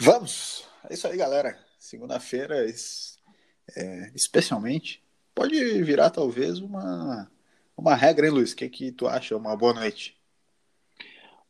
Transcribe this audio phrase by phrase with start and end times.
[0.00, 0.68] Vamos!
[0.90, 1.56] É isso aí, galera.
[1.78, 2.66] Segunda-feira,
[3.76, 5.02] é, especialmente,
[5.34, 7.30] pode virar talvez uma,
[7.76, 8.52] uma regra, hein, Luiz?
[8.52, 9.36] O que, que tu acha?
[9.36, 10.18] Uma boa noite.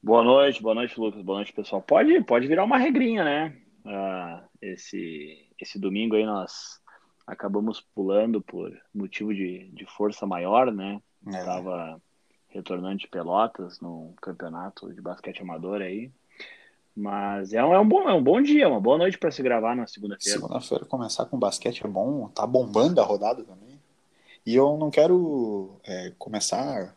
[0.02, 1.22] Boa noite, boa noite, Lucas.
[1.22, 1.80] Boa noite, pessoal.
[1.80, 3.56] Pode, pode virar uma regrinha, né?
[3.86, 6.83] Uh, esse, esse domingo aí nós
[7.26, 11.00] acabamos pulando por motivo de, de força maior, né?
[11.26, 12.54] Estava é.
[12.54, 16.10] retornando de Pelotas no campeonato de basquete amador aí.
[16.96, 19.42] Mas é um, é um, bom, é um bom dia, uma boa noite para se
[19.42, 20.38] gravar na segunda-feira.
[20.38, 23.80] Segunda-feira começar com basquete é bom, tá bombando a rodada também.
[24.46, 26.94] E eu não quero é, começar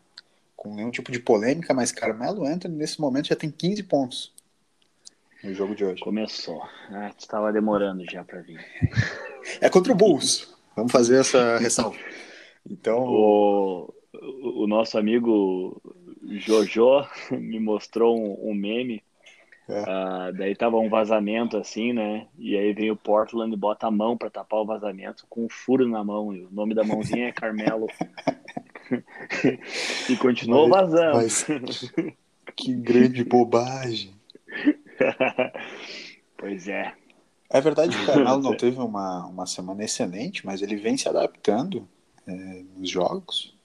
[0.54, 4.32] com nenhum tipo de polêmica, mas Carmelo Anthony nesse momento já tem 15 pontos
[5.42, 6.00] no jogo de hoje.
[6.00, 6.62] Começou.
[6.90, 8.58] Ah, estava demorando já para vir.
[9.60, 10.54] É contra o Bulls.
[10.76, 11.96] Vamos fazer essa ressalva.
[12.68, 13.04] Então.
[13.04, 15.80] O, o nosso amigo
[16.24, 19.02] Jojo me mostrou um, um meme
[19.68, 19.82] é.
[19.82, 22.26] Uh, daí tava um vazamento assim, né?
[22.38, 25.48] E aí vem o Portland e bota a mão para tapar o vazamento com um
[25.48, 26.34] furo na mão.
[26.34, 27.86] E o nome da mãozinha é Carmelo.
[30.08, 31.16] e continuou mas, vazando.
[31.16, 31.46] Mas,
[32.56, 34.17] que grande bobagem.
[36.36, 36.92] pois é.
[37.50, 41.08] É verdade que o Carmelo não teve uma, uma semana excelente, mas ele vem se
[41.08, 41.88] adaptando
[42.26, 42.32] é,
[42.76, 43.56] nos jogos.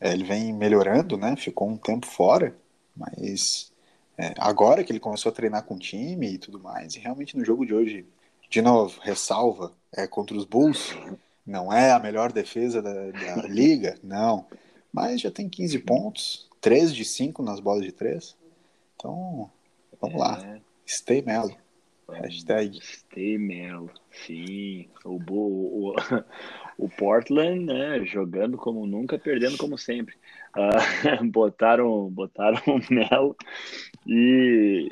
[0.00, 1.36] É, ele vem melhorando, né?
[1.36, 2.56] Ficou um tempo fora,
[2.96, 3.72] mas
[4.18, 7.36] é, agora que ele começou a treinar com o time e tudo mais, e realmente
[7.36, 8.06] no jogo de hoje,
[8.48, 10.96] de novo, ressalva, é contra os Bulls,
[11.46, 14.46] não é a melhor defesa da, da liga, não,
[14.90, 18.34] mas já tem 15 pontos, 3 de 5 nas bolas de 3,
[18.96, 19.50] então
[20.00, 20.18] vamos é.
[20.18, 21.56] lá, stay Melo.
[22.08, 22.78] Hashtag.
[22.80, 24.88] Stay Melo, sim.
[25.04, 25.94] O, o,
[26.78, 30.14] o Portland, né, jogando como nunca, perdendo como sempre.
[30.56, 33.36] Uh, botaram, botaram o Melo
[34.06, 34.88] e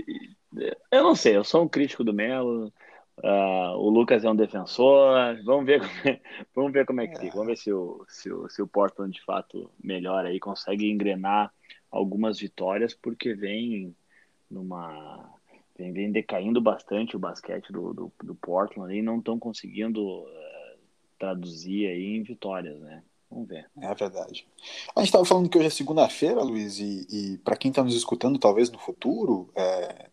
[0.90, 2.72] eu não sei, eu sou um crítico do Melo.
[3.18, 5.14] Uh, o Lucas é um defensor.
[5.44, 6.20] Vamos ver, como é,
[6.54, 7.32] vamos ver como é que fica.
[7.32, 11.52] Vamos ver se o, se o, se o Portland de fato melhora aí, consegue engrenar
[11.90, 13.94] algumas vitórias, porque vem
[14.50, 15.33] numa
[15.76, 20.78] vem, vem decaindo bastante o basquete do, do, do Portland e não estão conseguindo uh,
[21.18, 23.02] traduzir aí em vitórias, né?
[23.30, 23.68] Vamos ver.
[23.80, 24.46] É verdade.
[24.94, 27.96] A gente estava falando que hoje é segunda-feira, Luiz, e, e para quem está nos
[27.96, 30.08] escutando, talvez no futuro, é,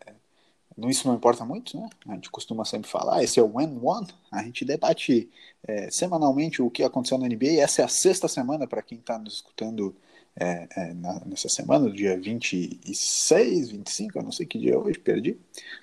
[0.88, 1.88] isso não importa muito, né?
[2.08, 4.08] A gente costuma sempre falar, esse é o When One.
[4.30, 5.30] A gente debate
[5.66, 7.60] é, semanalmente o que aconteceu na NBA.
[7.60, 9.94] Essa é a sexta semana para quem está nos escutando
[10.34, 14.76] é, é, na, nessa semana, do dia 26, 25, eu não sei que dia é
[14.78, 15.36] hoje, perdi.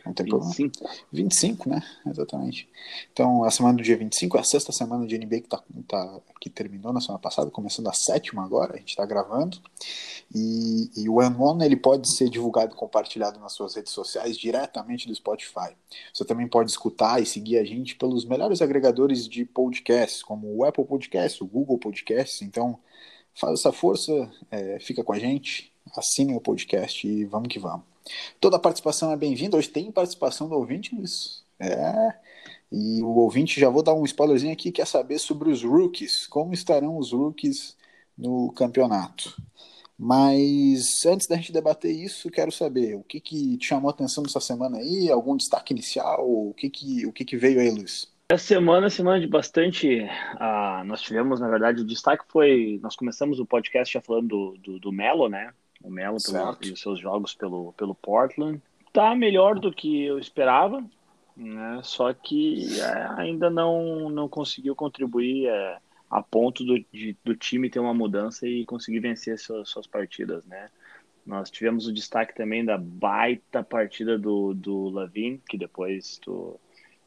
[0.04, 0.72] Não tem 25.
[0.72, 1.00] problema.
[1.12, 1.84] 25, né?
[2.08, 2.68] Exatamente.
[3.14, 6.20] Então, a semana do dia 25 é a sexta semana de NBA que, tá, tá,
[6.42, 9.60] que terminou na semana passada, começando a sétima agora, a gente está gravando.
[10.34, 15.08] E, e o One ele pode ser divulgado e compartilhado nas suas redes sociais diretamente
[15.08, 15.76] do Spotify.
[16.12, 20.64] Você também pode escutar e seguir a gente pelos melhores agregadores de podcasts, como o
[20.64, 22.42] Apple Podcasts, o Google Podcasts.
[22.42, 22.80] Então,
[23.36, 27.86] Faz essa força, é, fica com a gente, assinem o podcast e vamos que vamos.
[28.40, 29.58] Toda participação é bem-vinda.
[29.58, 31.44] Hoje tem participação do ouvinte, Luiz.
[31.60, 32.14] É.
[32.72, 36.28] E o ouvinte, já vou dar um spoilerzinho aqui, quer saber sobre os rookies.
[36.28, 37.76] Como estarão os rookies
[38.18, 39.36] no campeonato?
[39.98, 44.24] Mas antes da gente debater isso, quero saber o que, que te chamou a atenção
[44.24, 45.12] nessa semana aí?
[45.12, 46.26] Algum destaque inicial?
[46.26, 48.08] O que, que, o que, que veio aí, Luiz?
[48.32, 50.02] Essa semana, semana de bastante.
[50.36, 52.80] Uh, nós tivemos, na verdade, o destaque foi.
[52.80, 55.52] Nós começamos o podcast já falando do, do, do Melo, né?
[55.84, 58.62] O Melo pelo, e os seus jogos pelo, pelo Portland.
[58.94, 60.86] Tá melhor do que eu esperava,
[61.36, 61.82] né?
[61.82, 67.68] Só que é, ainda não, não conseguiu contribuir é, a ponto do, de, do time
[67.68, 70.70] ter uma mudança e conseguir vencer suas, suas partidas, né?
[71.26, 76.60] Nós tivemos o destaque também da baita partida do, do Lavin, que depois tu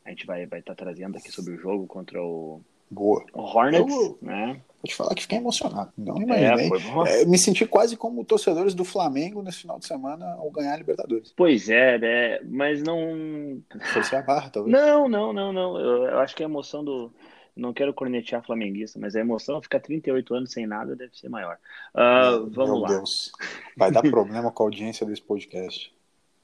[0.05, 2.61] a gente vai estar vai tá trazendo aqui sobre o jogo contra o,
[2.93, 3.25] Boa.
[3.33, 4.61] o Hornets, eu, né?
[4.83, 5.93] Vou te falar que fiquei emocionado.
[5.97, 6.71] Não imaginei.
[7.07, 10.75] É, é, me senti quase como torcedores do Flamengo nesse final de semana ao ganhar
[10.75, 11.33] a Libertadores.
[11.37, 12.41] Pois é, né?
[12.45, 13.63] Mas não.
[13.93, 14.77] Foi a barra, talvez.
[14.77, 15.79] Não, não, não, não.
[15.79, 17.13] Eu, eu, acho que a emoção do.
[17.55, 21.59] Não quero cornetear flamenguista, mas a emoção ficar 38 anos sem nada deve ser maior.
[21.95, 22.89] Uh, vamos Meu lá.
[22.89, 23.31] Deus.
[23.77, 25.95] Vai dar problema com a audiência desse podcast.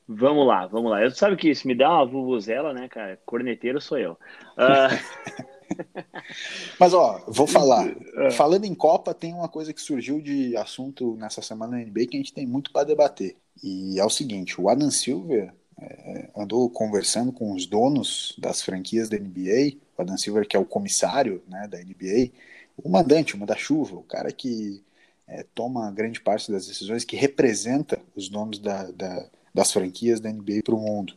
[0.08, 1.02] Vamos lá, vamos lá.
[1.02, 3.20] Eu sabe que se me dá uma vuvuzela, né, cara?
[3.26, 4.12] Corneteiro sou eu.
[4.56, 5.48] Uh...
[6.80, 7.94] Mas ó, vou falar.
[8.16, 8.30] É.
[8.30, 12.16] Falando em Copa, tem uma coisa que surgiu de assunto nessa semana na NBA que
[12.16, 13.36] a gente tem muito para debater.
[13.62, 19.10] E é o seguinte: o Adam Silver é, andou conversando com os donos das franquias
[19.10, 22.30] da NBA, o Adam Silver, que é o comissário né, da NBA,
[22.76, 24.82] o mandante, o manda-chuva, o cara que
[25.26, 30.30] é, toma grande parte das decisões, que representa os nomes da, da, das franquias da
[30.30, 31.14] NBA para o mundo.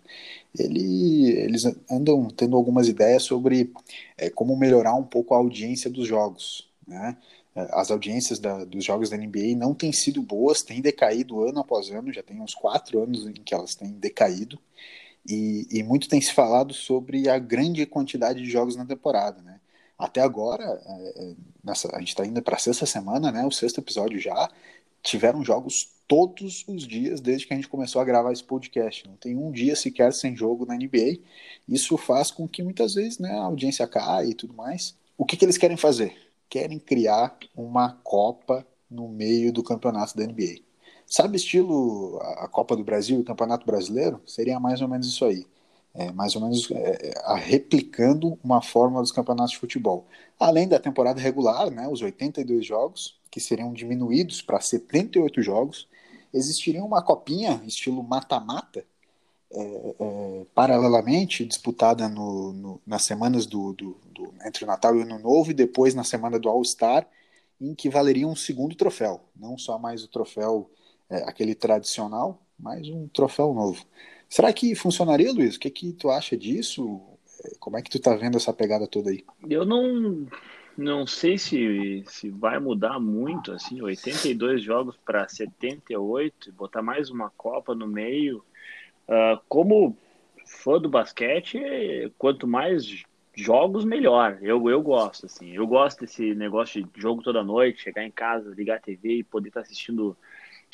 [0.57, 3.71] Ele, eles andam tendo algumas ideias sobre
[4.17, 6.69] é, como melhorar um pouco a audiência dos jogos.
[6.87, 7.17] Né?
[7.53, 11.89] As audiências da, dos jogos da NBA não têm sido boas, têm decaído ano após
[11.89, 14.57] ano, já tem uns quatro anos em que elas têm decaído.
[15.27, 19.59] E, e, muito tem se falado sobre a grande quantidade de jogos na temporada, né?
[19.97, 23.45] Até agora, é, é nessa, a gente está indo para a sexta semana, né?
[23.45, 24.49] O sexto episódio já
[25.01, 29.07] tiveram jogos todos os dias desde que a gente começou a gravar esse podcast.
[29.07, 31.19] Não tem um dia sequer sem jogo na NBA.
[31.67, 34.97] Isso faz com que muitas vezes, né, a audiência caia e tudo mais.
[35.17, 36.13] O que, que eles querem fazer?
[36.49, 40.59] Querem criar uma Copa no meio do campeonato da NBA.
[41.07, 44.21] Sabe, estilo a Copa do Brasil e o Campeonato Brasileiro?
[44.25, 45.45] Seria mais ou menos isso aí.
[45.93, 50.07] É, mais ou menos é, é replicando uma forma dos campeonatos de futebol.
[50.39, 55.87] Além da temporada regular, né, os 82 jogos, que seriam diminuídos para 78 jogos,
[56.33, 58.85] existiria uma copinha, estilo mata-mata,
[59.53, 64.99] é, é, paralelamente disputada no, no, nas semanas do, do, do, entre o Natal e
[64.99, 67.05] o Ano Novo, e depois na semana do All-Star,
[67.59, 70.69] em que valeria um segundo troféu, não só mais o troféu
[71.09, 73.85] é, aquele tradicional, mais um troféu novo.
[74.31, 75.57] Será que funcionaria, Luiz?
[75.57, 77.01] O que, que tu acha disso?
[77.43, 79.25] É, como é que tu tá vendo essa pegada toda aí?
[79.49, 80.25] Eu não
[80.77, 87.29] não sei se, se vai mudar muito, assim, 82 jogos para 78, botar mais uma
[87.31, 88.37] Copa no meio.
[89.05, 89.97] Uh, como
[90.45, 91.59] fã do basquete,
[92.17, 93.03] quanto mais
[93.35, 94.39] jogos, melhor.
[94.41, 95.51] Eu, eu gosto, assim.
[95.51, 99.23] Eu gosto desse negócio de jogo toda noite, chegar em casa, ligar a TV e
[99.23, 100.15] poder estar tá assistindo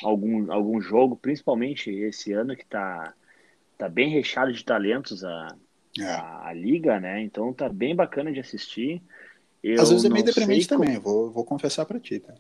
[0.04, 3.16] algum, algum jogo, principalmente esse ano que tá,
[3.78, 5.56] tá bem recheado de talentos a,
[6.00, 6.04] é.
[6.04, 7.22] a, a, liga, né?
[7.22, 9.02] Então tá bem bacana de assistir.
[9.64, 10.82] Eu Às vezes é meio deprimente como...
[10.82, 12.34] também, vou, vou confessar para ti, tá?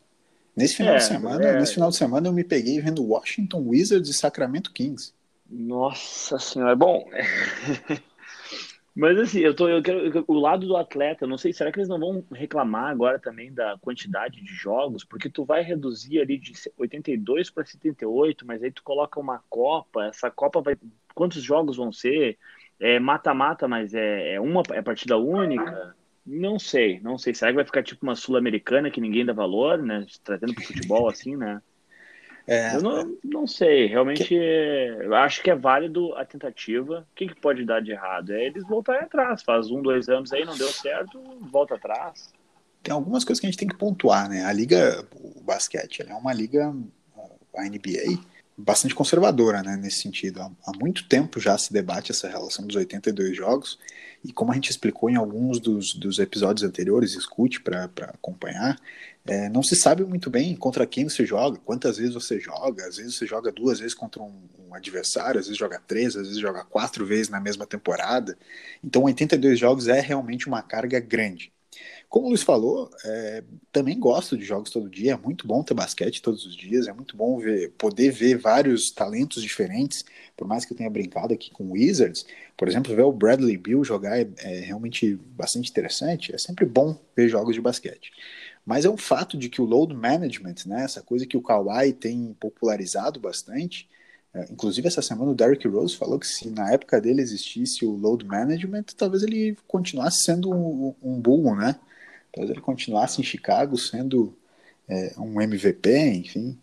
[0.56, 1.60] Nesse final é, de semana, é...
[1.60, 5.14] nesse final de semana eu me peguei vendo Washington Wizards e Sacramento Kings.
[5.50, 7.08] Nossa senhora, bom.
[8.98, 11.88] Mas assim, eu tô, eu quero o lado do atleta, não sei, será que eles
[11.88, 15.04] não vão reclamar agora também da quantidade de jogos?
[15.04, 20.06] Porque tu vai reduzir ali de 82 para 78, mas aí tu coloca uma Copa,
[20.06, 20.76] essa Copa vai
[21.18, 22.38] quantos jogos vão ser?
[22.80, 25.96] É mata-mata, mas é, é uma é partida única?
[26.24, 27.34] Não sei, não sei.
[27.34, 30.06] Será que vai ficar tipo uma sul-americana que ninguém dá valor, né?
[30.24, 31.60] Trazendo pro futebol assim, né?
[32.46, 34.36] É, eu não, não sei, realmente que...
[34.36, 37.06] eu acho que é válido a tentativa.
[37.12, 38.32] O que, que pode dar de errado?
[38.32, 39.42] É eles voltarem atrás.
[39.42, 42.32] Faz um, dois anos aí, não deu certo, volta atrás.
[42.82, 44.46] Tem algumas coisas que a gente tem que pontuar, né?
[44.46, 46.74] A liga, o basquete, é uma liga,
[47.58, 48.18] a NBA,
[48.58, 49.78] bastante conservadora, né?
[49.78, 50.42] Nesse sentido.
[50.42, 53.78] Há, muito tempo já se debate essa relação dos 82 jogos.
[54.24, 58.80] E como a gente explicou em alguns dos, dos episódios anteriores, escute para acompanhar,
[59.26, 62.88] é, não se sabe muito bem contra quem você joga, quantas vezes você joga.
[62.88, 66.28] Às vezes você joga duas vezes contra um, um, adversário, às vezes joga três, às
[66.28, 68.38] vezes joga quatro vezes na mesma temporada.
[68.84, 71.54] Então, 82 jogos é realmente uma carga grande.
[72.10, 75.14] Como o Luiz falou, é, também gosto de jogos todo dia.
[75.14, 76.88] É muito bom ter basquete todos os dias.
[76.88, 80.06] É muito bom ver, poder ver vários talentos diferentes.
[80.36, 82.26] Por mais que eu tenha brincado aqui com Wizards,
[82.56, 86.34] por exemplo, ver o Bradley Bill jogar é, é realmente bastante interessante.
[86.34, 88.12] É sempre bom ver jogos de basquete.
[88.66, 91.94] Mas é um fato de que o load management, né, essa coisa que o Kawhi
[91.94, 93.88] tem popularizado bastante,
[94.34, 97.92] é, inclusive essa semana o Derrick Rose falou que se na época dele existisse o
[97.92, 101.76] load management, talvez ele continuasse sendo um, um bull, né?
[102.38, 104.38] Talvez ele continuasse em Chicago sendo
[104.88, 106.58] é, um MVP, enfim.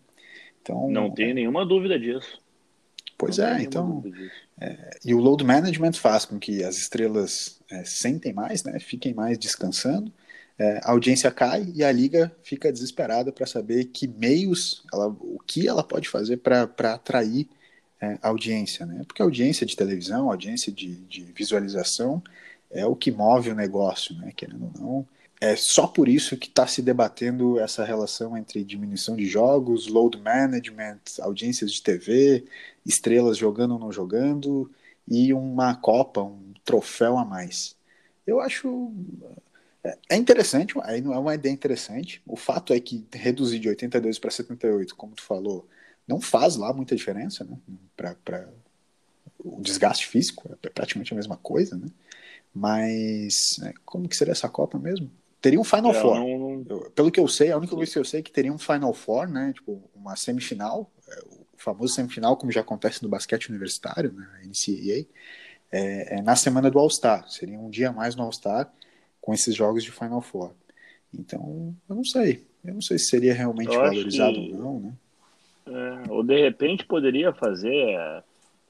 [0.61, 2.41] Então, não tenho nenhuma dúvida disso.
[3.17, 4.03] Pois não é, então.
[4.59, 8.79] É, e o load management faz com que as estrelas é, sentem mais, né?
[8.79, 10.11] Fiquem mais descansando
[10.57, 15.37] é, a audiência cai e a liga fica desesperada para saber que meios, ela, o
[15.45, 17.47] que ela pode fazer para atrair
[17.99, 19.03] é, audiência, né?
[19.05, 22.23] Porque a audiência de televisão, a audiência de, de visualização
[22.71, 24.31] é o que move o negócio, né?
[24.35, 25.07] Querendo ou não,
[25.45, 30.17] é só por isso que está se debatendo essa relação entre diminuição de jogos, load
[30.17, 32.45] management, audiências de TV,
[32.85, 34.71] estrelas jogando ou não jogando
[35.07, 37.75] e uma Copa, um troféu a mais.
[38.25, 38.91] Eu acho
[40.09, 42.21] é interessante, aí não é uma ideia interessante.
[42.25, 45.67] O fato é que reduzir de 82 para 78, como tu falou,
[46.07, 47.57] não faz lá muita diferença, né?
[47.95, 48.49] Para
[49.39, 51.87] o desgaste físico é praticamente a mesma coisa, né?
[52.53, 55.11] Mas é, como que seria essa Copa mesmo?
[55.45, 56.15] Teria um Final é, Four.
[56.15, 56.65] Não...
[56.67, 58.57] Eu, pelo que eu sei, a única coisa que eu sei é que teria um
[58.57, 59.53] Final Four, né?
[59.53, 64.27] Tipo, uma semifinal, é, o famoso semifinal, como já acontece no basquete universitário, né?
[64.43, 65.05] NCAA,
[65.71, 67.29] é, é na semana do All-Star.
[67.29, 68.73] Seria um dia a mais no All-Star
[69.21, 70.51] com esses jogos de Final Four.
[71.13, 72.47] Então, eu não sei.
[72.63, 74.93] Eu não sei se seria realmente eu valorizado que, ou não, né?
[75.67, 78.23] É, ou de repente poderia fazer, é,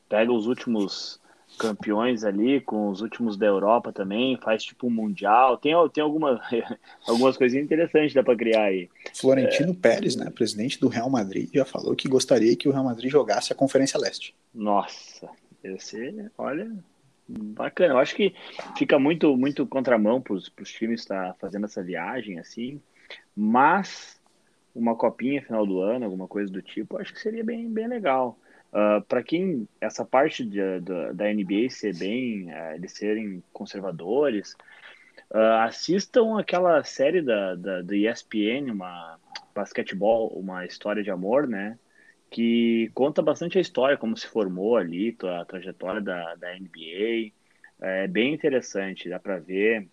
[0.09, 1.21] pega os últimos
[1.55, 5.57] campeões ali, com os últimos da Europa também, faz tipo um mundial.
[5.57, 6.41] Tem, tem alguma,
[7.07, 8.89] algumas coisinhas interessantes dá para criar aí.
[9.13, 9.75] Florentino é...
[9.75, 13.51] Pérez, né, presidente do Real Madrid, já falou que gostaria que o Real Madrid jogasse
[13.51, 14.35] a Conferência Leste.
[14.53, 15.29] Nossa,
[15.63, 16.71] esse, olha,
[17.27, 17.93] bacana.
[17.93, 18.35] Eu acho que
[18.77, 22.81] fica muito, muito contramão para os times estar tá fazendo essa viagem assim,
[23.35, 24.19] mas
[24.75, 28.37] uma copinha final do ano, alguma coisa do tipo, acho que seria bem, bem legal.
[28.77, 34.53] Ah, para quem essa parte de, de, da NBA ser bem, uh, eles serem conservadores,
[35.33, 39.17] uh, assistam aquela série da, da, do ESPN, uma
[39.55, 41.79] basquetebol, uma história de amor, né?
[42.29, 47.31] Que conta bastante a história, como se formou ali, a trajetória da, da NBA.
[47.79, 49.87] É bem interessante, dá para ver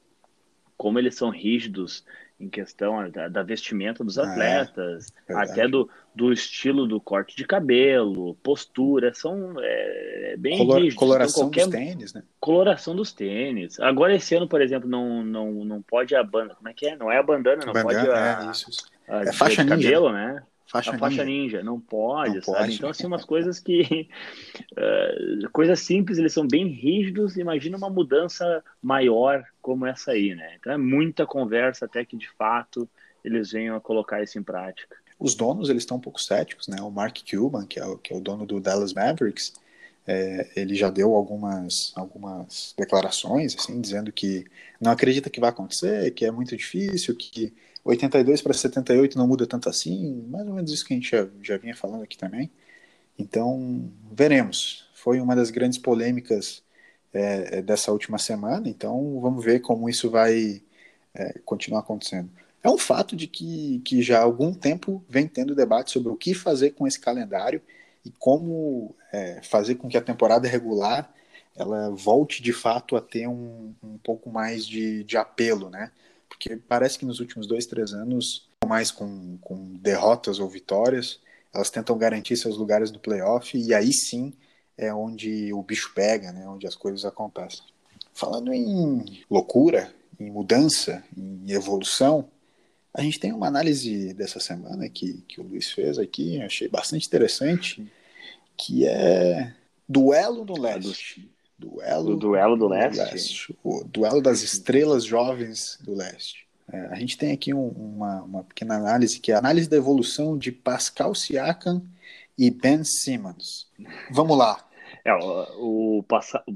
[0.77, 2.05] como eles são rígidos
[2.43, 7.37] em questão da, da vestimenta dos é, atletas, é, até do, do estilo do corte
[7.37, 10.95] de cabelo, postura, são é, bem Color, rígidos.
[10.97, 12.23] Então, coloração então, dos tênis, né?
[12.41, 13.79] Coloração dos tênis.
[13.79, 16.97] Agora esse ano, por exemplo, não, não, não pode a banda, como é que é?
[16.97, 18.85] Não é a bandana, não bandana, pode a, é, isso, isso.
[19.09, 19.77] a, é faixa ninja.
[19.77, 20.43] cabelo, né?
[20.73, 21.59] Faixa a faixa ninja.
[21.59, 21.63] ninja.
[21.63, 22.59] não pode, não sabe?
[22.59, 22.75] Pode.
[22.77, 24.09] Então, assim, umas coisas que.
[24.73, 27.37] Uh, coisas simples, eles são bem rígidos.
[27.37, 30.57] Imagina uma mudança maior como essa aí, né?
[30.59, 32.89] Então, é muita conversa até que, de fato,
[33.23, 34.97] eles venham a colocar isso em prática.
[35.19, 36.81] Os donos, eles estão um pouco céticos, né?
[36.81, 39.53] O Mark Cuban, que é o, que é o dono do Dallas Mavericks,
[40.07, 44.47] é, ele já deu algumas, algumas declarações, assim, dizendo que
[44.81, 47.53] não acredita que vai acontecer, que é muito difícil, que
[47.85, 51.29] 82 para 78 não muda tanto assim, mais ou menos isso que a gente já,
[51.43, 52.51] já vinha falando aqui também.
[53.19, 54.89] Então, veremos.
[54.95, 56.63] Foi uma das grandes polêmicas
[57.13, 60.63] é, é, dessa última semana, então vamos ver como isso vai
[61.15, 62.31] é, continuar acontecendo.
[62.63, 66.17] É um fato de que, que já há algum tempo vem tendo debate sobre o
[66.17, 67.61] que fazer com esse calendário
[68.05, 71.13] e como é, fazer com que a temporada regular
[71.55, 75.91] ela volte de fato a ter um, um pouco mais de, de apelo, né?
[76.43, 81.21] Porque parece que nos últimos dois, três anos, mais com, com derrotas ou vitórias,
[81.55, 84.33] elas tentam garantir seus lugares no playoff e aí sim
[84.77, 87.63] é onde o bicho pega, né, onde as coisas acontecem.
[88.13, 92.29] Falando em loucura, em mudança, em evolução,
[92.93, 97.07] a gente tem uma análise dessa semana que, que o Luiz fez aqui, achei bastante
[97.07, 97.87] interessante,
[98.57, 99.55] que é
[99.89, 101.31] duelo no leste.
[101.63, 102.99] Duelo, duelo do leste.
[102.99, 103.59] leste.
[103.63, 106.45] O duelo das estrelas jovens do leste.
[106.73, 109.77] É, a gente tem aqui um, uma, uma pequena análise, que é a análise da
[109.77, 111.83] evolução de Pascal Siakam
[112.37, 113.71] e Ben Simmons.
[114.11, 114.59] Vamos lá.
[115.05, 116.05] É, o, o,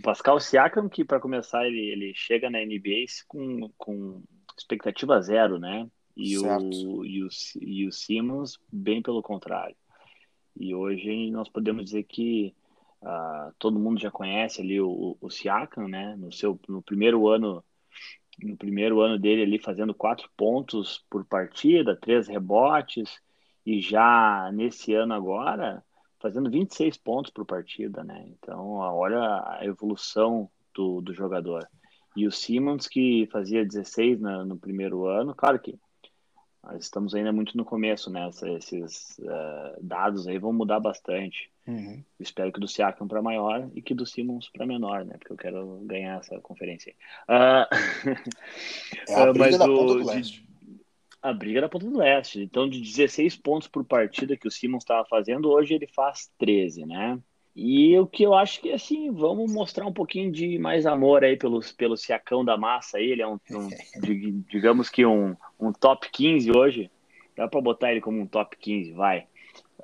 [0.01, 4.23] Pascal Siakam, que para começar, ele, ele chega na NBA com, com
[4.57, 5.89] expectativa zero, né?
[6.17, 7.29] E o, e, o,
[7.61, 9.75] e o Simmons, bem pelo contrário.
[10.55, 12.55] E hoje nós podemos dizer que
[13.07, 16.17] Uh, todo mundo já conhece ali o, o Siakam, né?
[16.17, 17.65] No seu no primeiro ano
[18.43, 23.21] no primeiro ano dele ali fazendo quatro pontos por partida, três rebotes
[23.65, 25.85] e já nesse ano agora
[26.19, 28.27] fazendo 26 pontos por partida, né?
[28.27, 31.65] Então olha a evolução do, do jogador.
[32.17, 35.79] E o Simmons que fazia 16 na, no primeiro ano, claro que
[36.61, 38.29] nós estamos ainda muito no começo, né?
[38.57, 41.49] Esses uh, dados aí vão mudar bastante.
[41.67, 42.03] Uhum.
[42.21, 45.17] Espero que do Siakam para maior e que do Simmons para menor, né?
[45.19, 46.95] Porque eu quero ganhar essa conferência.
[47.29, 47.67] Uh...
[49.09, 50.41] É a briga uh, da ponta do leste.
[50.41, 50.47] De...
[51.23, 52.41] A briga da ponta do leste.
[52.41, 56.87] Então, de 16 pontos por partida que o Simmons estava fazendo, hoje ele faz 13,
[56.87, 57.19] né?
[57.55, 61.37] E o que eu acho que, assim, vamos mostrar um pouquinho de mais amor aí
[61.37, 63.01] pelo, pelo Siacão da massa.
[63.01, 63.69] Ele é um, um
[64.49, 66.91] digamos que um, um top 15 hoje.
[67.35, 69.27] Dá para botar ele como um top 15, vai.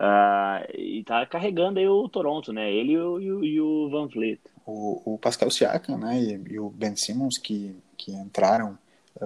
[0.02, 2.72] Uh, e tá carregando aí o Toronto, né?
[2.72, 4.40] Ele e o, e o Van Vliet.
[4.66, 6.20] O, o, Pascal Siakam, né?
[6.20, 8.76] E, e, o Ben Simmons que, que entraram.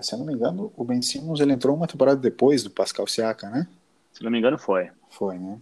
[0.03, 3.07] Se eu não me engano, o Ben Simmons ele entrou uma temporada depois do Pascal
[3.07, 3.67] Siakam, né?
[4.13, 4.91] Se não me engano, foi.
[5.09, 5.59] Foi, né?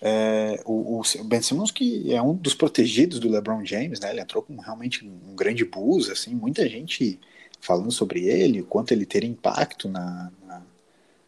[0.00, 4.10] É, o, o, Ben Simmons que é um dos protegidos do LeBron James, né?
[4.10, 7.20] Ele entrou com realmente um grande buzz, assim, muita gente
[7.60, 10.62] falando sobre ele, o quanto ele teria impacto na, na,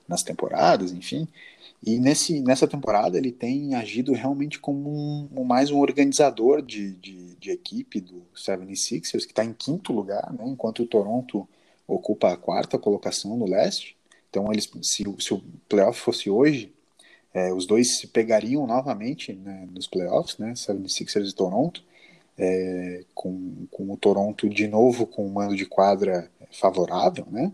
[0.07, 1.29] nas temporadas, enfim.
[1.83, 7.37] E nesse, nessa temporada ele tem agido realmente como um, mais um organizador de, de,
[7.37, 11.49] de equipe do 76ers, que está em quinto lugar, né, enquanto o Toronto
[11.87, 13.97] ocupa a quarta colocação no leste.
[14.29, 16.73] Então, eles, se, se o playoff fosse hoje,
[17.33, 21.83] é, os dois se pegariam novamente né, nos playoffs, né, 76ers e Toronto,
[22.37, 27.53] é, com, com o Toronto de novo com um mando de quadra favorável, né?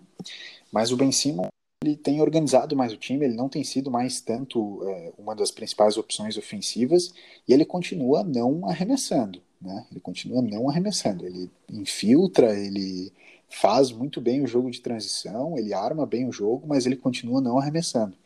[0.70, 1.53] Mas o Ben Simmons
[1.84, 5.50] ele tem organizado mais o time, ele não tem sido mais tanto é, uma das
[5.50, 7.12] principais opções ofensivas
[7.46, 9.86] e ele continua não arremessando, né?
[9.90, 13.12] Ele continua não arremessando, ele infiltra, ele
[13.48, 17.40] faz muito bem o jogo de transição, ele arma bem o jogo, mas ele continua
[17.40, 18.16] não arremessando.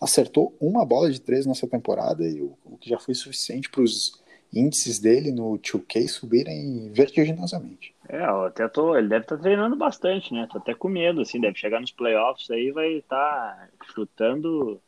[0.00, 3.82] Acertou uma bola de três nessa temporada e o, o que já foi suficiente para
[3.82, 4.20] os
[4.54, 7.94] índices dele no 2K subirem vertiginosamente.
[8.08, 10.46] É, eu até tô, ele deve estar tá treinando bastante, né?
[10.50, 14.80] Tô até com medo, assim, deve chegar nos playoffs aí vai estar tá chutando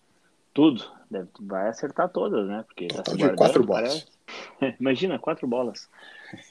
[0.52, 2.64] tudo, deve, vai acertar todas, né?
[2.66, 4.06] Porque tá Total tá de quatro bolas.
[4.80, 5.88] Imagina, quatro bolas.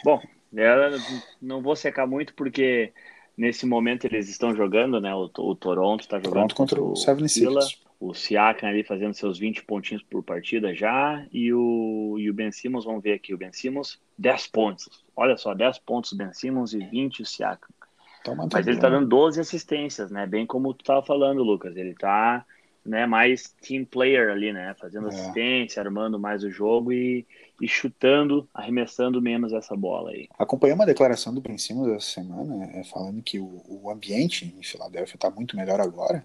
[0.03, 0.21] Bom,
[0.53, 0.99] eu
[1.41, 2.93] não vou secar muito porque
[3.37, 5.13] nesse momento eles estão jogando, né?
[5.13, 9.39] O, o Toronto está jogando Toronto contra o Seven Sixers o Siakam ali fazendo seus
[9.39, 13.37] 20 pontinhos por partida já, e o, e o Ben Simmons, vamos ver aqui, o
[13.37, 14.89] Ben Simmons, 10 pontos.
[15.15, 17.69] Olha só, 10 pontos o Ben Simmons e 20 o Siakam.
[18.51, 20.25] Mas ele tá dando 12 assistências, né?
[20.25, 21.77] Bem como tu tava falando, Lucas.
[21.77, 22.43] Ele tá
[22.85, 24.75] né, mais team player ali, né?
[24.79, 25.09] Fazendo é.
[25.09, 27.25] assistência, armando mais o jogo e,
[27.61, 30.27] e chutando, arremessando menos essa bola aí.
[30.37, 34.63] Acompanhei uma declaração do Ben Simmons essa semana, é, falando que o, o ambiente em
[34.63, 36.23] Filadélfia está muito melhor agora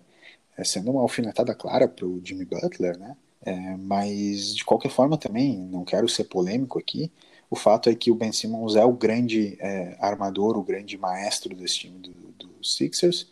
[0.57, 3.17] é, sendo uma alfinetada clara para o Jimmy Butler, né?
[3.43, 7.11] É, mas de qualquer forma também, não quero ser polêmico aqui,
[7.49, 11.57] o fato é que o Ben Simmons é o grande é, armador, o grande maestro
[11.57, 13.29] desse time do, do Sixers,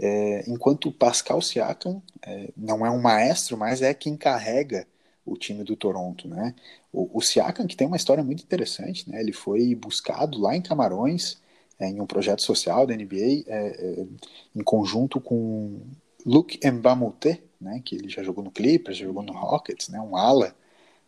[0.00, 4.86] é, enquanto Pascal Siakam é, não é um maestro, mas é quem carrega
[5.24, 6.54] o time do Toronto, né?
[6.92, 9.20] O, o Siakam que tem uma história muito interessante, né?
[9.20, 11.40] Ele foi buscado lá em Camarões
[11.78, 14.06] é, em um projeto social da NBA é,
[14.54, 15.80] em conjunto com
[16.24, 20.16] Luke Mbamute, né, que ele já jogou no Clippers, já jogou no Rockets, né, um
[20.16, 20.54] ala,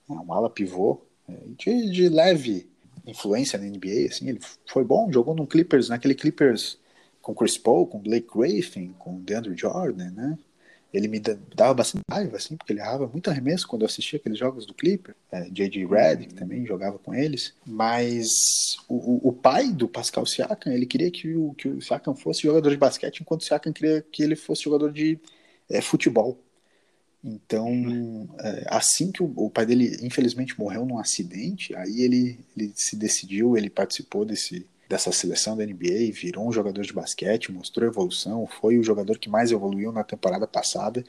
[0.09, 2.69] né, um ala pivô, é, de, de, leve
[3.07, 6.79] influência na NBA, assim, ele foi bom, jogou no Clippers, naquele Clippers
[7.23, 10.39] com Chris Paul, com Blake Griffin, com DeAndre Jordan, né,
[10.93, 14.39] ele me dava bastante raiva, assim, porque ele errava muito arremesso quando eu assistia aqueles
[14.39, 15.15] jogos do Clipper.
[15.31, 15.87] É, J.J.
[15.87, 17.55] Redick também jogava com eles.
[17.65, 22.43] Mas o, o, pai do Pascal Siakam, ele queria que o, que o Siakam fosse
[22.43, 25.19] jogador de basquete, enquanto o Siakam queria que ele fosse jogador de
[25.71, 26.39] é, futebol.
[27.25, 32.71] Então, é, assim que o, o, pai dele, infelizmente, morreu num acidente, aí ele, ele
[32.75, 37.89] se decidiu, ele participou desse dessa seleção da NBA, virou um jogador de basquete, mostrou
[37.89, 41.03] evolução, foi o jogador que mais evoluiu na temporada passada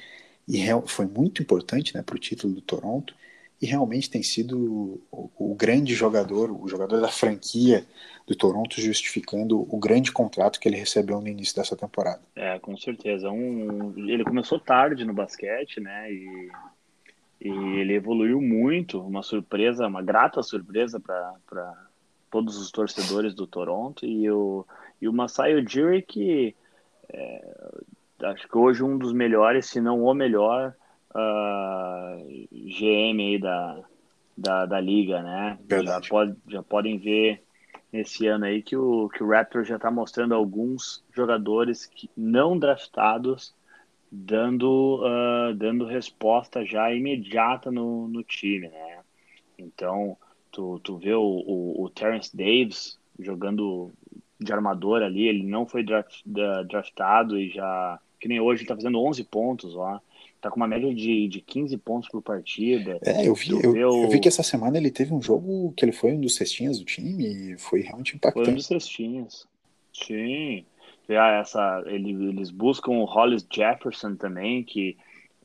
[0.48, 3.14] e foi muito importante né, para o título do Toronto
[3.62, 7.86] e realmente tem sido o, o, grande jogador, o jogador da franquia
[8.26, 12.22] do Toronto, justificando o grande contrato que ele recebeu no início dessa temporada.
[12.38, 13.30] É, com certeza.
[13.30, 16.10] Um, ele começou tarde no basquete, né?
[16.10, 16.52] E,
[17.42, 21.93] e ele evoluiu muito, uma surpresa, uma grata surpresa para
[22.34, 24.66] todos os torcedores do Toronto e o,
[25.00, 26.56] e o Masai Ujiri que
[27.10, 27.56] é,
[28.24, 30.74] acho que hoje um dos melhores, se não o melhor
[31.14, 32.18] uh, ah,
[32.52, 33.84] GM da,
[34.36, 35.60] da, da liga, né?
[35.70, 37.44] Já, pode, já podem ver
[37.92, 42.58] nesse ano aí que o, que o Raptor já está mostrando alguns jogadores que, não
[42.58, 43.54] draftados
[44.12, 49.02] dando, uh, dando resposta já imediata no, no time, né?
[49.56, 50.18] Então,
[50.54, 53.92] Tu, tu vê o, o, o Terence Davis jogando
[54.40, 59.00] de armador ali, ele não foi draft, draftado e já, que nem hoje, tá fazendo
[59.00, 60.02] 11 pontos lá.
[60.40, 63.00] Tá com uma média de, de 15 pontos por partida.
[63.02, 65.94] É, eu vi, eu, eu, vi que essa semana ele teve um jogo que ele
[65.94, 68.46] foi um dos cestinhas do time e foi realmente impactante.
[68.46, 69.48] Foi um dos cestinhas.
[69.94, 70.66] Sim.
[71.08, 74.98] Essa, ele, eles buscam o Hollis Jefferson também, que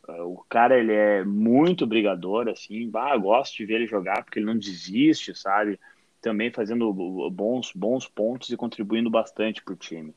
[0.08, 4.46] o cara, ele é muito brigador, assim, bah, gosto de ver ele jogar porque ele
[4.46, 5.78] não desiste, sabe?
[6.20, 6.92] Também fazendo
[7.30, 10.14] bons, bons pontos e contribuindo bastante para o time.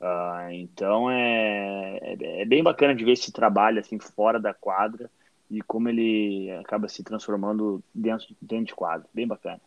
[0.00, 5.10] Uh, então é, é, é, bem bacana de ver esse trabalho assim fora da quadra
[5.50, 9.08] e como ele acaba se transformando dentro, dentro de quadra.
[9.14, 9.60] Bem bacana.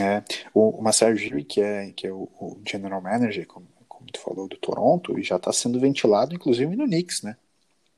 [0.00, 0.22] É,
[0.54, 4.56] o, Marcelo que é, que é o, o general manager, como, como tu falou, do
[4.56, 7.36] Toronto, já está sendo ventilado, inclusive no Knicks, né?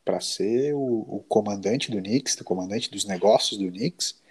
[0.06, 4.22] Para ser o, o, comandante do Knicks, o comandante dos negócios do Knicks,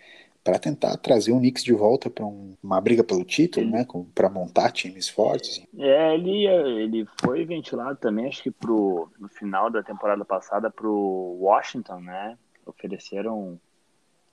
[0.41, 4.29] para tentar trazer o Knicks de volta para um, uma briga pelo título, né, para
[4.29, 5.61] montar times fortes.
[5.77, 10.87] É, ele, ele foi ventilado também, acho que pro, no final da temporada passada para
[10.87, 13.59] o Washington, né, ofereceram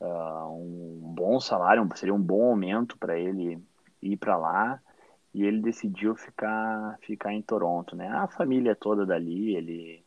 [0.01, 3.59] uh, um bom salário, seria um bom aumento para ele
[4.01, 4.81] ir para lá
[5.35, 8.09] e ele decidiu ficar ficar em Toronto, né?
[8.09, 10.05] A família toda dali, ele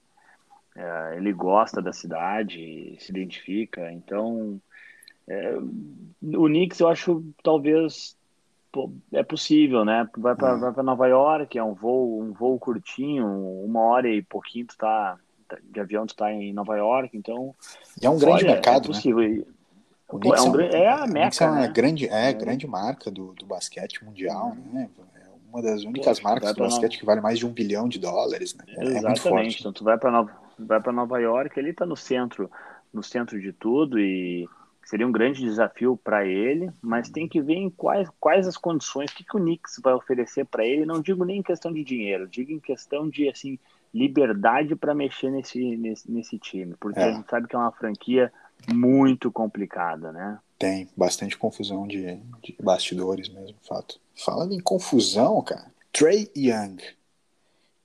[0.76, 3.92] é, ele gosta da cidade, se identifica.
[3.92, 4.60] Então,
[5.28, 8.16] é, o Knicks eu acho talvez
[8.72, 10.08] pô, é possível, né?
[10.18, 10.84] Vai para uhum.
[10.84, 13.26] Nova York, é um voo, um voo curtinho,
[13.64, 15.18] uma hora e pouquinho tu tá,
[15.64, 17.56] de avião tu tá em Nova York, então.
[18.02, 19.22] E é um grande olha, é mercado, é possível.
[19.22, 19.44] né?
[20.08, 21.68] O Pô, é, um, é, a Meca, é uma né?
[21.68, 24.74] grande, é, é, grande marca do, do basquete mundial, uhum.
[24.74, 24.90] né?
[25.16, 27.00] É uma das únicas Pô, marcas do basquete Nova...
[27.00, 28.66] que vale mais de um bilhão de dólares, né?
[28.68, 28.98] Exatamente.
[28.98, 29.60] É muito forte.
[29.62, 32.50] Então tu vai para Nova, vai para Nova York, ele está no centro,
[32.94, 34.48] no centro de tudo e
[34.86, 39.12] seria um grande desafio para ele, mas tem que ver em quais, quais as condições,
[39.12, 40.86] o que, que o Knicks vai oferecer para ele.
[40.86, 43.60] Não digo nem em questão de dinheiro, digo em questão de assim
[43.94, 47.06] liberdade para mexer nesse, nesse, nesse time, porque é.
[47.06, 48.32] a gente sabe que é uma franquia
[48.74, 50.38] muito complicada, né?
[50.60, 54.00] Tem bastante confusão de, de bastidores mesmo, fato.
[54.16, 56.78] Falando em confusão, cara, Trey Young,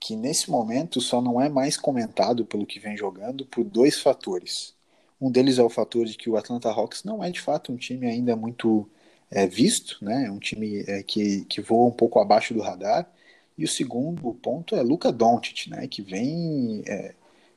[0.00, 4.74] que nesse momento só não é mais comentado pelo que vem jogando por dois fatores.
[5.20, 7.76] Um deles é o fator de que o Atlanta Hawks não é de fato um
[7.76, 8.88] time ainda muito
[9.30, 10.26] é, visto, né?
[10.26, 13.10] É um time é, que, que voa um pouco abaixo do radar.
[13.58, 15.86] E o segundo ponto é Luca Doncic, né?
[15.86, 17.14] Que vem é,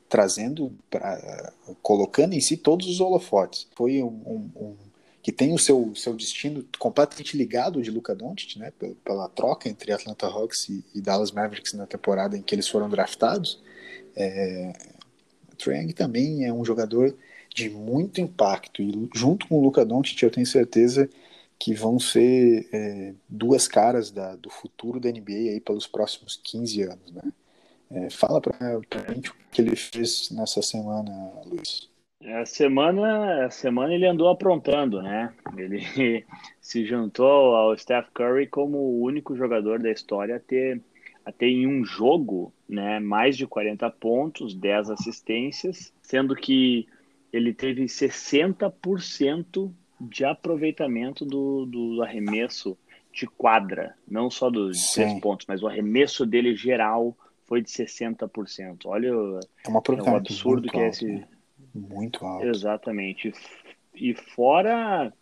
[0.08, 1.52] trazendo, pra,
[1.82, 3.66] colocando em si todos os holofotes.
[3.74, 4.76] Foi um, um, um,
[5.24, 8.70] que tem o seu, seu destino completamente ligado de Luca Doncic, né,
[9.02, 12.90] pela, troca entre Atlanta Hawks e, e, Dallas Mavericks na temporada em que eles foram
[12.90, 13.58] draftados.
[14.14, 14.74] É,
[15.96, 17.16] também é um jogador
[17.48, 21.08] de muito impacto e junto com o Luca Doncic eu tenho certeza
[21.58, 26.82] que vão ser é, duas caras da, do futuro da NBA aí pelos próximos 15
[26.82, 27.22] anos, né?
[27.90, 31.93] É, fala para gente o que ele fez nessa semana, Luiz.
[32.22, 35.32] A semana, a semana ele andou aprontando, né?
[35.56, 35.78] Ele
[36.60, 40.80] se juntou ao Steph Curry como o único jogador da história a ter,
[41.24, 46.86] a ter em um jogo né, mais de 40 pontos, 10 assistências, sendo que
[47.32, 52.76] ele teve 60% de aproveitamento do, do arremesso
[53.12, 58.86] de quadra, não só dos 10 pontos, mas o arremesso dele geral foi de 60%.
[58.86, 61.24] Olha é, uma é um absurdo que é esse.
[61.74, 62.46] Muito alto.
[62.46, 63.32] Exatamente.
[63.94, 65.12] E fora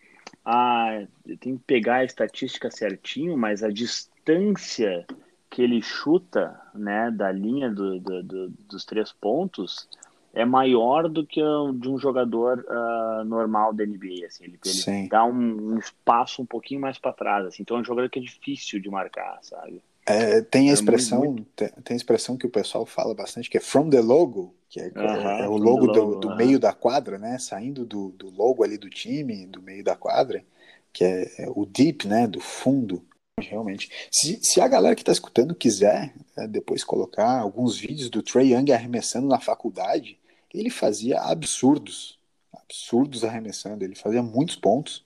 [0.45, 1.03] a.
[1.41, 5.07] Tem que pegar a estatística certinho, mas a distância
[5.49, 9.87] que ele chuta né, da linha do, do, do, dos três pontos
[10.33, 11.41] é maior do que
[11.75, 14.27] de um jogador uh, normal da NBA.
[14.27, 17.47] Assim, ele, ele dá um, um, espaço um pouquinho mais para trás.
[17.47, 19.83] Assim, então é um jogador que é difícil de marcar, sabe?
[20.05, 21.83] É, tem a é expressão, muito, muito...
[21.83, 24.91] Tem, a expressão que o pessoal fala bastante, que é from the logo, que é,
[24.91, 27.39] -huh, é o logo, logo do, do meio da quadra, né?
[27.39, 30.45] Saindo do, do logo ali do time, do meio da quadra,
[30.93, 32.27] que é, é o deep, né?
[32.27, 33.05] Do fundo.
[33.41, 33.91] Realmente.
[34.11, 38.53] Se, se a galera que está escutando quiser é, depois colocar alguns vídeos do Trey
[38.55, 40.19] Young arremessando na faculdade,
[40.53, 42.19] ele fazia absurdos,
[42.53, 43.85] absurdos arremessando.
[43.85, 45.05] Ele fazia muitos pontos,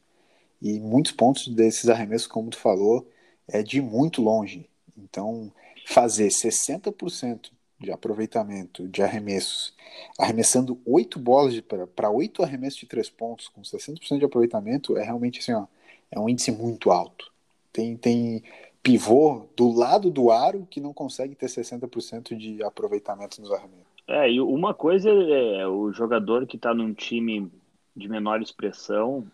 [0.61, 3.09] e muitos pontos desses arremessos, como tu falou,
[3.47, 4.69] é de muito longe.
[4.97, 5.53] Então,
[5.87, 9.75] fazer 60% de aproveitamento de arremessos,
[10.19, 11.61] arremessando oito bolas
[11.95, 15.67] para oito arremessos de três pontos com 60% de aproveitamento, é realmente assim, ó,
[16.11, 17.31] é um índice muito alto.
[17.73, 18.43] Tem, tem
[18.83, 23.87] pivô do lado do aro que não consegue ter 60% de aproveitamento nos arremessos.
[24.09, 27.51] É, e uma coisa é o jogador que está num time
[27.95, 29.27] de menor expressão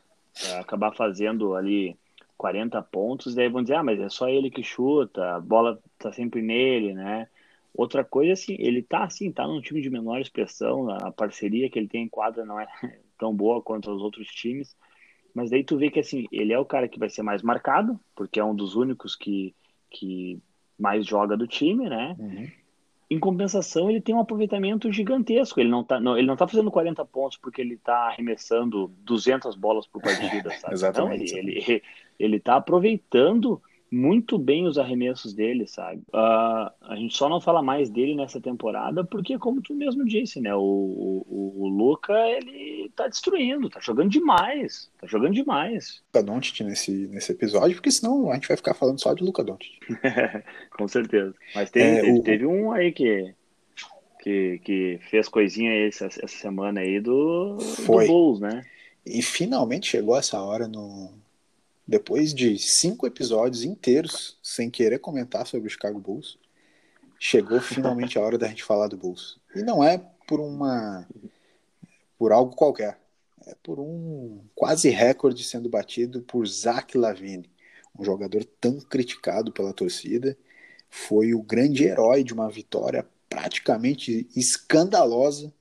[0.46, 1.96] é, acabar fazendo ali
[2.42, 6.10] 40 pontos, daí vão dizer, ah, mas é só ele que chuta, a bola tá
[6.10, 7.28] sempre nele, né?
[7.72, 11.78] Outra coisa, assim, ele tá assim, tá num time de menor expressão, a parceria que
[11.78, 12.66] ele tem em quadra não é
[13.16, 14.76] tão boa quanto os outros times,
[15.32, 17.98] mas daí tu vê que, assim, ele é o cara que vai ser mais marcado,
[18.12, 19.54] porque é um dos únicos que,
[19.88, 20.42] que
[20.76, 22.16] mais joga do time, né?
[22.18, 22.50] Uhum.
[23.12, 25.60] Em compensação, ele tem um aproveitamento gigantesco.
[25.60, 29.54] Ele não tá, não, ele não tá fazendo 40 pontos porque ele tá arremessando 200
[29.54, 30.72] bolas por partida, sabe?
[30.72, 31.32] Exatamente.
[31.32, 31.82] Não, ele, ele,
[32.18, 33.60] ele tá aproveitando
[33.92, 36.00] muito bem os arremessos dele, sabe?
[36.08, 40.40] Uh, a gente só não fala mais dele nessa temporada porque, como tu mesmo disse,
[40.40, 40.54] né?
[40.54, 46.02] O, o, o Luca, ele tá destruindo, tá jogando demais, tá jogando demais.
[46.06, 49.44] Luca Doncic nesse, nesse episódio, porque senão a gente vai ficar falando só de Luca
[49.44, 49.78] Doncic.
[50.74, 51.34] Com certeza.
[51.54, 52.22] Mas teve, é, o...
[52.22, 53.34] teve um aí que,
[54.22, 58.06] que, que fez coisinha essa, essa semana aí do, Foi.
[58.06, 58.64] do Bulls, né?
[59.04, 61.10] E finalmente chegou essa hora no,
[61.92, 66.38] depois de cinco episódios inteiros sem querer comentar sobre o Chicago Bulls,
[67.20, 69.38] chegou finalmente a hora da gente falar do Bulls.
[69.54, 71.06] E não é por uma
[72.16, 72.98] por algo qualquer,
[73.46, 77.50] é por um quase recorde sendo batido por Zach Lavine,
[77.98, 80.34] um jogador tão criticado pela torcida,
[80.88, 85.52] foi o grande herói de uma vitória praticamente escandalosa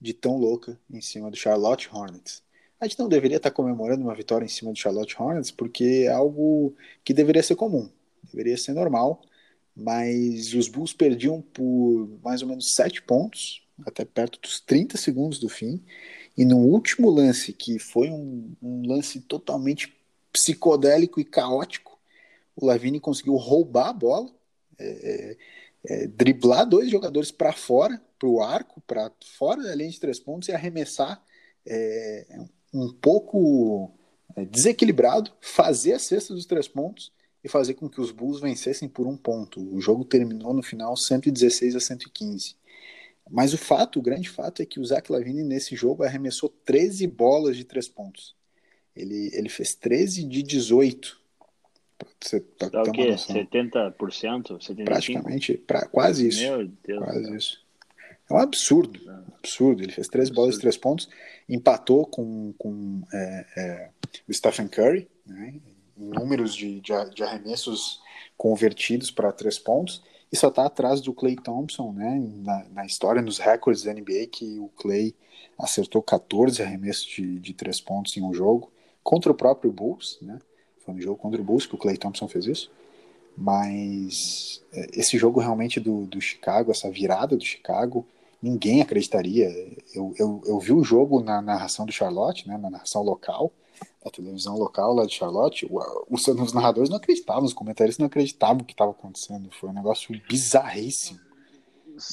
[0.00, 2.42] de tão louca em cima do Charlotte Hornets
[2.80, 6.08] a gente não deveria estar comemorando uma vitória em cima do Charlotte Hornets, porque é
[6.08, 7.90] algo que deveria ser comum,
[8.30, 9.22] deveria ser normal,
[9.74, 15.38] mas os Bulls perdiam por mais ou menos 7 pontos, até perto dos 30 segundos
[15.38, 15.82] do fim,
[16.36, 19.96] e no último lance, que foi um, um lance totalmente
[20.32, 21.98] psicodélico e caótico,
[22.54, 24.30] o Lavine conseguiu roubar a bola,
[24.78, 25.36] é,
[25.88, 30.00] é, é driblar dois jogadores para fora, para o arco, para fora da linha de
[30.00, 31.22] três pontos e arremessar
[31.66, 32.26] é,
[32.72, 33.92] um pouco
[34.36, 38.88] é, desequilibrado, fazer a cesta dos três pontos e fazer com que os Bulls vencessem
[38.88, 39.60] por um ponto.
[39.74, 42.56] O jogo terminou no final 116 a 115.
[43.30, 47.06] Mas o fato, o grande fato, é que o Zach Lavine nesse jogo arremessou 13
[47.06, 48.34] bolas de três pontos.
[48.96, 51.20] Ele, ele fez 13 de 18.
[52.20, 53.10] Você tá, Dá o quê?
[53.10, 53.94] 70%?
[53.96, 54.84] 75%?
[54.84, 56.40] Praticamente, pra, quase isso.
[56.40, 57.44] Meu Deus quase Deus.
[57.44, 57.67] isso.
[58.30, 59.00] É um absurdo.
[59.06, 59.82] Um absurdo.
[59.82, 61.08] Ele fez 13 bolas de três pontos,
[61.48, 63.90] empatou com, com é, é,
[64.28, 65.54] o Stephen Curry, né,
[65.96, 68.00] em números de, de, de arremessos
[68.36, 73.22] convertidos para três pontos e só está atrás do Clay Thompson, né, na, na, história,
[73.22, 75.14] nos recordes da NBA, que o Clay
[75.58, 78.70] acertou 14 arremessos de, de três pontos em um jogo,
[79.02, 80.38] contra o próprio Bulls, né,
[80.80, 82.70] foi no jogo contra o Bulls que o Clay Thompson fez isso,
[83.36, 88.06] mas é, esse jogo realmente do, do Chicago, essa virada do Chicago,
[88.42, 89.48] ninguém acreditaria,
[89.94, 93.52] eu, eu, eu vi o jogo na narração do Charlotte, né, na narração local,
[94.04, 95.68] da televisão local lá de Charlotte,
[96.08, 99.50] os, os narradores não acreditavam, os comentaristas não acreditavam o que estava acontecendo.
[99.52, 101.18] Foi um negócio bizarríssimo.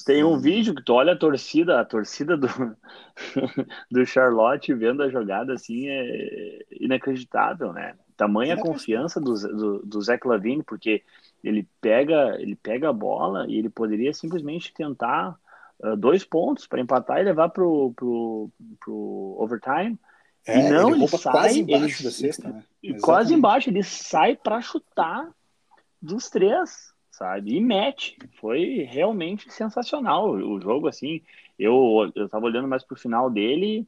[0.04, 2.48] Tem um vídeo que tu olha a torcida, a torcida do,
[3.92, 7.96] do Charlotte vendo a jogada assim é inacreditável, né?
[8.18, 11.04] Tamanha confiança do, do, do Zach Lavine, porque
[11.44, 15.38] ele pega, ele pega a bola e ele poderia simplesmente tentar
[15.84, 19.98] uh, dois pontos para empatar e levar pro, pro, pro overtime
[20.48, 22.64] é, e não, ele, ele sai, quase embaixo ele, da cesta, né?
[23.02, 25.30] Quase embaixo, ele sai para chutar
[26.00, 27.56] dos três, sabe?
[27.56, 28.18] E mete.
[28.40, 31.22] Foi realmente sensacional o jogo, assim.
[31.58, 33.88] Eu, eu tava olhando mais pro final dele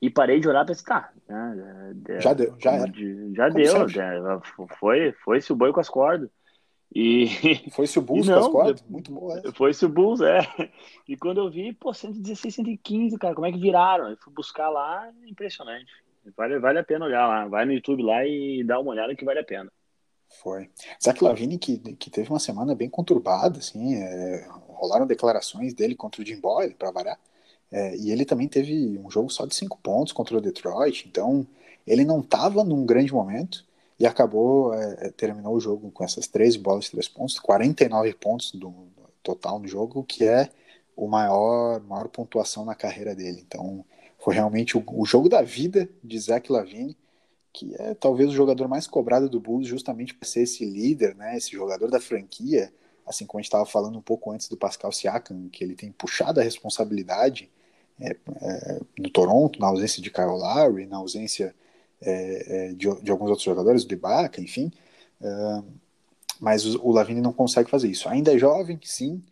[0.00, 1.12] e parei de orar para estar.
[1.26, 1.94] Tá, né?
[2.20, 2.92] Já deu, já era.
[3.32, 4.40] Já Como deu, né?
[4.78, 6.30] foi, foi-se o boi com as cordas.
[6.94, 7.26] E
[7.72, 8.84] foi-se o Bulls não, com as cordas?
[8.88, 9.52] Muito bom, é.
[9.52, 10.40] Foi-se o Bulls, é.
[11.08, 14.08] E quando eu vi, pô, 116, 115, cara, como é que viraram?
[14.08, 15.92] Eu fui buscar lá, impressionante.
[16.36, 17.46] Vale, vale a pena olhar lá.
[17.46, 19.70] Vai no YouTube lá e dá uma olhada que vale a pena.
[20.42, 20.70] Foi.
[21.02, 26.22] Zach Lavine, que, que teve uma semana bem conturbada, assim, é, rolaram declarações dele contra
[26.22, 27.18] o Jim Boyle, para variar.
[27.70, 31.46] É, e ele também teve um jogo só de cinco pontos contra o Detroit, então
[31.86, 33.64] ele não estava num grande momento
[33.98, 38.52] e acabou, é, é, terminou o jogo com essas 13 bolas 3 pontos, 49 pontos
[38.52, 38.72] do,
[39.22, 40.50] total no jogo, que é
[40.96, 43.42] o maior, maior pontuação na carreira dele.
[43.44, 43.84] Então,
[44.18, 46.96] foi realmente o, o jogo da vida de Zach Lavine,
[47.52, 51.36] que é talvez o jogador mais cobrado do Bulls, justamente por ser esse líder, né,
[51.36, 52.72] esse jogador da franquia,
[53.06, 55.92] assim como a gente estava falando um pouco antes do Pascal Siakam, que ele tem
[55.92, 57.50] puxado a responsabilidade
[58.00, 61.54] é, é, no Toronto, na ausência de Kyle Lowry, na ausência
[62.04, 64.70] é, é, de, de, alguns outros jogadores, do Ibaka, enfim.
[65.20, 65.64] Uh,
[66.40, 68.08] mas o, o Lavine não consegue fazer isso.
[68.08, 69.22] Ainda é jovem, sim,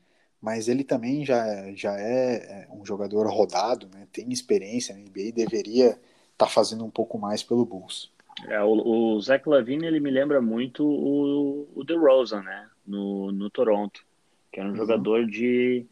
[0.40, 5.20] mas ele também já, já é, é um jogador rodado, né, tem experiência na NBA
[5.20, 6.00] e deveria estar
[6.36, 8.10] tá fazendo um pouco mais pelo Bulls.
[8.48, 13.50] É, o, o Zach Lavine ele me lembra muito o, o DeRozan, né, no, no
[13.50, 14.04] Toronto,
[14.50, 14.78] que era um uhum.
[14.78, 15.86] jogador de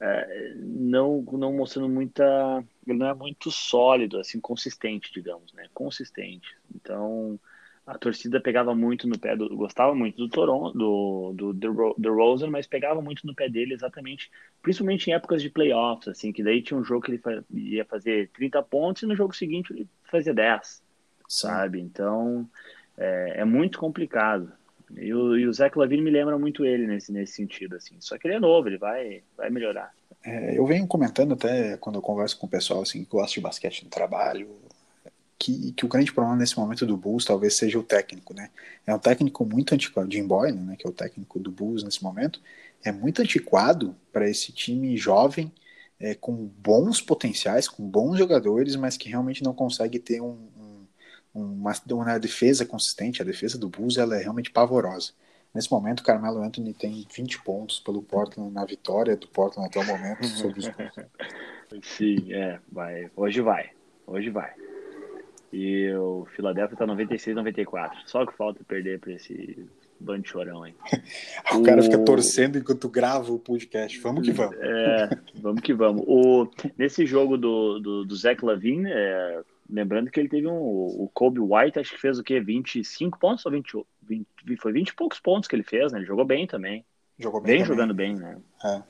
[0.00, 5.66] é, não não mostrando muita ele não é muito sólido assim consistente digamos né?
[5.72, 6.56] Consistente.
[6.74, 7.38] Então
[7.86, 12.50] a torcida pegava muito no pé do gostava muito do Toronto do do The Rosen
[12.50, 14.30] mas pegava muito no pé dele exatamente
[14.62, 18.30] principalmente em épocas de playoffs assim que daí tinha um jogo que ele ia fazer
[18.30, 20.82] 30 pontos e no jogo seguinte ele fazia 10
[21.28, 21.80] sabe?
[21.80, 22.48] Então
[22.96, 24.52] é, é muito complicado
[24.96, 27.96] e o, e o Zach Lavine me lembra muito ele nesse, nesse sentido, assim.
[28.00, 29.92] Só que ele é novo, ele vai, vai melhorar.
[30.24, 33.40] É, eu venho comentando até quando eu converso com o pessoal assim, que gosta de
[33.40, 34.48] basquete no trabalho,
[35.38, 38.50] que, que o grande problema nesse momento do Bulls talvez seja o técnico, né?
[38.86, 42.02] É um técnico muito antiquado, Jim Boyle, né, que é o técnico do Bulls nesse
[42.02, 42.40] momento,
[42.82, 45.52] é muito antiquado para esse time jovem,
[46.00, 50.36] é, com bons potenciais, com bons jogadores, mas que realmente não consegue ter um,
[51.34, 53.20] uma, uma defesa consistente.
[53.20, 55.12] A defesa do Bulls ela é realmente pavorosa.
[55.54, 59.78] Nesse momento, o Carmelo Anthony tem 20 pontos pelo Portland na vitória do Portland até
[59.80, 60.70] o momento sobre os
[61.82, 63.10] Sim, é, vai.
[63.16, 63.70] Hoje vai.
[64.06, 64.52] Hoje vai.
[65.52, 67.98] E o Philadelphia tá 96, 94.
[68.06, 69.64] Só que falta perder para esse
[70.00, 70.74] bando chorão aí.
[71.52, 73.98] o, o cara fica torcendo enquanto grava o podcast.
[74.00, 74.56] Vamos que vamos.
[74.58, 76.04] É, vamos que vamos.
[76.06, 80.56] O, nesse jogo do, do, do Zach Lavine, é, Lembrando que ele teve um.
[80.56, 82.40] O Kobe White, acho que fez o quê?
[82.40, 84.26] 25 pontos ou 20, 20,
[84.60, 85.98] foi 20 e poucos pontos que ele fez, né?
[85.98, 86.84] Ele jogou bem também.
[87.18, 87.56] Jogou bem.
[87.56, 88.38] Vem jogando bem, né?
[88.64, 88.82] É.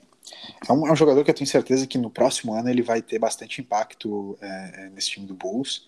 [0.67, 3.03] É um, é um, jogador que eu tenho certeza que no próximo ano ele vai
[3.03, 5.87] ter bastante impacto é, é nesse time do Bulls.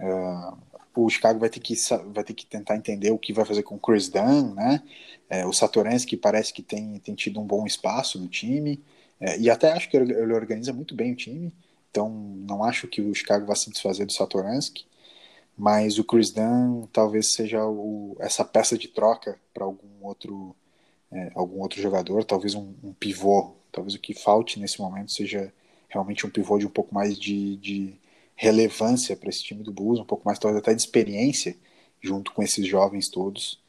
[0.00, 0.56] Uh,
[0.96, 1.74] o Chicago vai ter, que,
[2.06, 4.82] vai ter que tentar entender o que vai fazer com o Chris Dunn, né?
[5.28, 8.82] É, o Satoransky parece que tem, tem tido um bom espaço no time.
[9.20, 11.52] É, e até acho que ele, organiza muito bem o time.
[11.94, 14.84] Então não acho que o Chicago vá se desfazer do Satoransky.
[15.56, 20.56] Mas o Chris Dunn talvez seja o, essa peça de troca para algum outro
[21.12, 23.54] é, algum outro jogador, talvez um, um, pivô.
[23.70, 25.52] Talvez o que falte nesse momento seja
[25.88, 27.94] realmente um pivô de um pouco mais de, de
[28.34, 31.56] relevância para esse time do Bulls, um pouco mais talvez até de experiência
[32.02, 33.62] junto com esses jovens todos.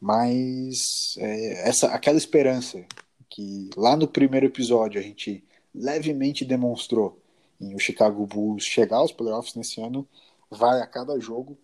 [0.00, 2.82] Mas é, essa aquela esperança
[3.28, 7.20] que lá no primeiro episódio a gente levemente demonstrou
[7.60, 10.06] em o Chicago Bulls chegar aos playoffs nesse ano
[10.50, 11.58] vai a cada jogo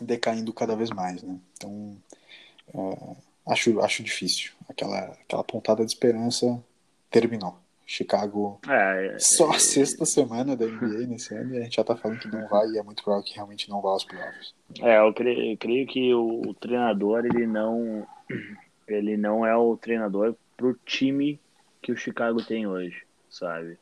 [0.00, 1.38] decaindo cada vez mais, né?
[1.56, 1.96] Então
[2.74, 3.16] é,
[3.52, 4.52] acho, acho difícil.
[4.68, 6.62] Aquela, aquela pontada de esperança
[7.10, 7.58] terminou.
[7.90, 11.82] Chicago é, é, só a sexta semana da NBA nesse ano e a gente já
[11.82, 14.54] tá falando que não vai e é muito provável que realmente não vá aos playoffs.
[14.80, 18.06] É, eu creio, eu creio que o, o, treinador ele não
[18.86, 21.40] ele não é o treinador pro time
[21.82, 23.76] que o Chicago tem hoje, sabe?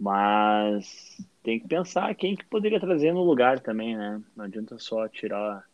[0.00, 4.20] Mas tem que pensar quem que poderia trazer no lugar também, né?
[4.34, 5.68] Não adianta só tirar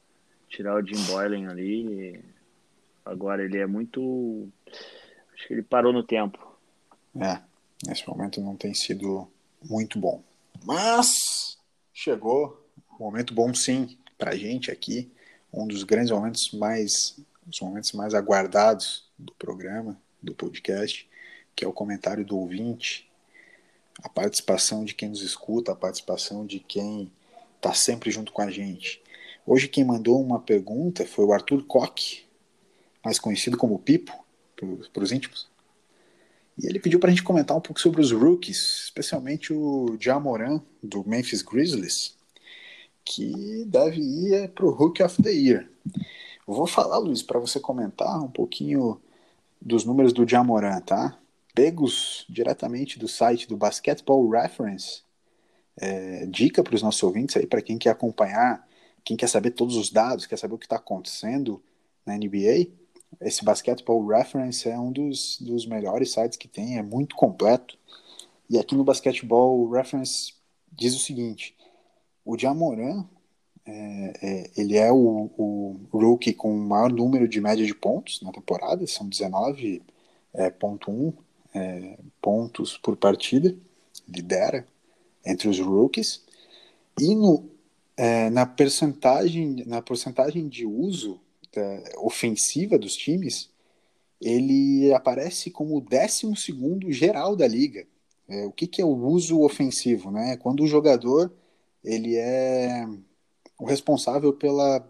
[0.48, 2.22] tirar o Jim Boylan ali
[3.06, 4.48] Agora ele é muito.
[5.32, 6.44] Acho que ele parou no tempo.
[7.14, 7.40] É,
[7.86, 9.30] nesse momento não tem sido
[9.64, 10.20] muito bom.
[10.64, 11.56] Mas
[11.94, 12.66] chegou
[12.98, 15.08] um momento bom sim pra gente aqui,
[15.52, 21.08] um dos grandes momentos mais os momentos mais aguardados do programa, do podcast,
[21.54, 23.05] que é o comentário do ouvinte,
[24.02, 27.10] a participação de quem nos escuta, a participação de quem
[27.56, 29.02] está sempre junto com a gente.
[29.46, 32.26] Hoje quem mandou uma pergunta foi o Arthur Koch,
[33.04, 34.12] mais conhecido como Pipo,
[34.92, 35.48] para os íntimos.
[36.58, 40.60] E ele pediu para a gente comentar um pouco sobre os rookies, especialmente o Jamoran,
[40.82, 42.16] do Memphis Grizzlies,
[43.04, 45.68] que deve ir para o Rookie of the Year.
[46.46, 49.00] Vou falar, Luiz, para você comentar um pouquinho
[49.60, 51.18] dos números do Jamoran, tá?
[51.56, 55.02] Pegos diretamente do site do Basketball Reference.
[55.76, 58.66] É, dica para os nossos ouvintes aí, para quem quer acompanhar,
[59.04, 61.60] quem quer saber todos os dados, quer saber o que está acontecendo
[62.06, 62.68] na NBA
[63.20, 67.78] esse Basketball Reference é um dos, dos melhores sites que tem, é muito completo.
[68.48, 70.34] E aqui no Basketball Reference
[70.70, 71.56] diz o seguinte:
[72.24, 73.04] o Jamoran
[73.64, 78.20] é, é, ele é o, o rookie com o maior número de média de pontos
[78.22, 81.14] na temporada, são 19,1
[81.56, 83.56] é, é, pontos por partida,
[84.08, 84.66] lidera
[85.24, 86.22] entre os rookies.
[87.00, 87.48] E no,
[87.96, 91.20] é, na, percentagem, na porcentagem de uso
[91.96, 93.48] ofensiva dos times,
[94.20, 97.86] ele aparece como o 12 geral da liga.
[98.28, 100.10] É, o que, que, é o uso ofensivo?
[100.10, 100.36] Né?
[100.36, 101.32] Quando o jogador
[101.82, 102.86] ele é
[103.58, 104.86] o responsável pela,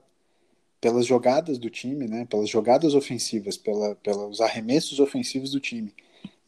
[0.81, 2.25] pelas jogadas do time, né?
[2.25, 5.95] pelas jogadas ofensivas, pela, pelos arremessos ofensivos do time.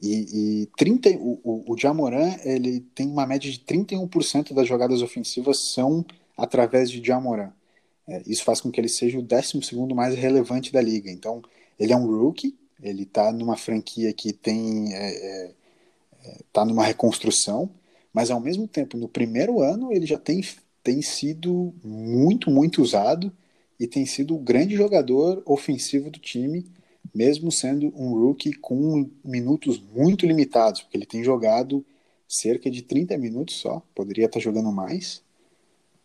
[0.01, 5.73] E, e 30, o, o, Jamoran ele tem uma média de 31% das jogadas ofensivas
[5.73, 6.05] são
[6.37, 7.51] através de Jamoran.
[8.07, 11.11] É, isso faz com que ele seja o 12 mais relevante da liga.
[11.11, 11.43] Então,
[11.79, 15.55] ele é um rookie, ele está numa franquia que tem é, é,
[16.25, 17.71] é, tá numa reconstrução,
[18.13, 20.43] mas ao mesmo tempo, no primeiro ano, ele já tem,
[20.83, 23.33] tem sido muito, muito usado
[23.79, 26.65] e tem sido o grande jogador ofensivo do time,
[27.14, 31.85] mesmo sendo um rookie com minutos muito limitados, porque ele tem jogado
[32.29, 35.23] cerca de 30 minutos só, poderia estar jogando mais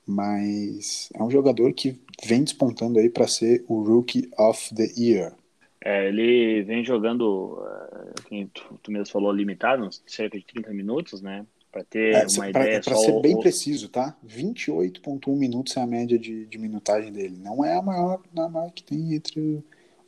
[0.05, 5.33] mas é um jogador que vem despontando aí para ser o Rookie of the Year.
[5.83, 7.61] É, ele vem jogando,
[8.27, 11.45] quem tu, tu, mesmo falou, limitado, cerca de 30 minutos, né?
[11.71, 12.81] Para ter é, uma pra, ideia.
[12.81, 13.39] Para ser bem o...
[13.39, 14.15] preciso, tá?
[14.25, 17.35] 28,1 minutos é a média de, de, minutagem dele.
[17.37, 19.61] Não é a maior, a maior que tem entre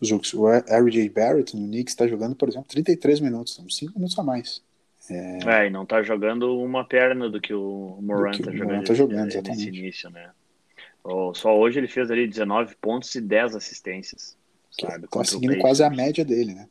[0.05, 0.33] os jogos.
[0.33, 1.09] O R.J.
[1.09, 4.63] Barrett no Knicks está jogando, por exemplo, 33 minutos, são 5 minutos a mais.
[5.10, 5.39] É...
[5.45, 9.25] é, e não tá jogando uma perna do que o Moran tá jogando, tá jogando
[9.25, 10.31] nesse, nesse início, né?
[11.35, 14.35] Só hoje ele fez ali 19 pontos e 10 assistências.
[14.71, 15.08] Sabe?
[15.08, 16.67] Tá seguindo quase a média dele, né?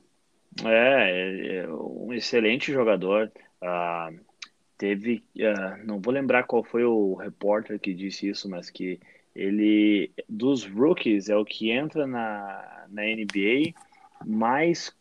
[0.64, 3.30] É, é, é um excelente jogador.
[3.62, 4.11] Ah,
[4.76, 8.99] teve, ah, não vou lembrar qual foi o repórter que disse isso, mas que
[9.35, 13.74] ele, dos rookies, é o que entra na, na NBA
[14.24, 14.95] mais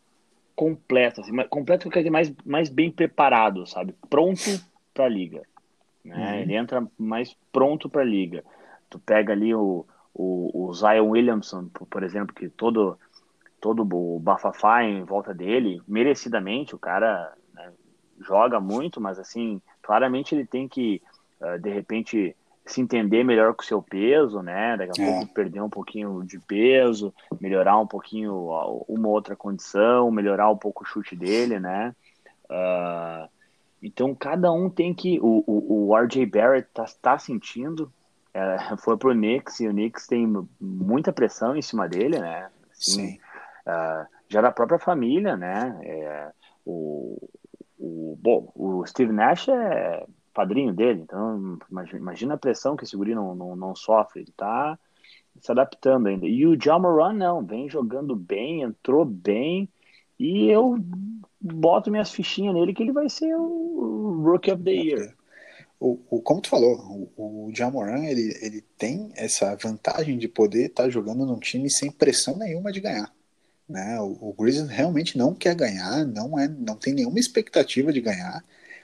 [0.56, 3.96] completo, assim, completo quer dizer mais, mais bem preparado, sabe?
[4.10, 4.42] Pronto
[4.94, 5.42] para a liga.
[6.04, 6.16] Né?
[6.16, 6.40] Uhum.
[6.42, 8.44] Ele entra mais pronto para a liga.
[8.90, 12.98] Tu pega ali o, o, o Zion Williamson, por exemplo, que todo
[13.64, 17.72] todo o bafafá em volta dele, merecidamente, o cara né,
[18.20, 21.02] joga muito, mas assim, claramente ele tem que,
[21.40, 22.36] uh, de repente,
[22.66, 24.78] se entender melhor com o seu peso, né?
[24.78, 25.12] Daqui a é.
[25.12, 28.50] pouco perder um pouquinho de peso, melhorar um pouquinho
[28.88, 31.94] uma outra condição, melhorar um pouco o chute dele, né?
[32.46, 33.30] Uh,
[33.82, 35.20] então cada um tem que.
[35.20, 37.92] O, o, o RJ Barrett tá, tá sentindo,
[38.34, 40.26] é, foi pro Knicks e o Knicks tem
[40.60, 42.50] muita pressão em cima dele, né?
[42.72, 43.20] Assim, Sim.
[43.68, 45.80] Uh, já da própria família, né?
[45.84, 46.32] É,
[46.66, 47.18] o,
[47.78, 53.14] o, bom, o Steve Nash é padrinho dele, então imagina a pressão que esse guri
[53.14, 54.78] não, não, não sofre, ele tá
[55.40, 56.26] se adaptando ainda.
[56.26, 59.70] E o Jamoran não, vem jogando bem, entrou bem,
[60.20, 60.78] e eu
[61.40, 65.16] boto minhas fichinhas nele que ele vai ser o Rookie of the Year.
[65.80, 70.68] O, o, como tu falou, o, o Jamoran ele, ele tem essa vantagem de poder
[70.68, 73.14] estar tá jogando num time sem pressão nenhuma de ganhar.
[73.68, 74.00] Né?
[74.00, 78.44] O, o Grizzlies realmente não quer ganhar, não, é, não tem nenhuma expectativa de ganhar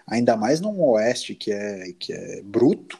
[0.10, 3.00] ainda mais num oeste que é, que é bruto,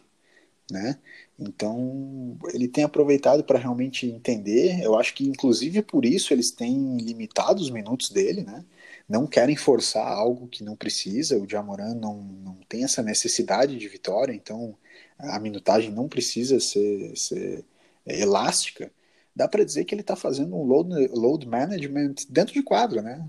[0.72, 1.00] né?
[1.38, 4.82] Então ele tem aproveitado para realmente entender.
[4.82, 8.64] Eu acho que inclusive por isso eles têm limitado os minutos dele, né?
[9.08, 11.38] Não querem forçar algo que não precisa.
[11.38, 14.76] O Jamoran não, não tem essa necessidade de vitória, então
[15.18, 17.66] a minutagem não precisa ser, ser
[18.06, 18.92] elástica.
[19.36, 23.26] Dá para dizer que ele está fazendo um load, load management dentro de quadro, né?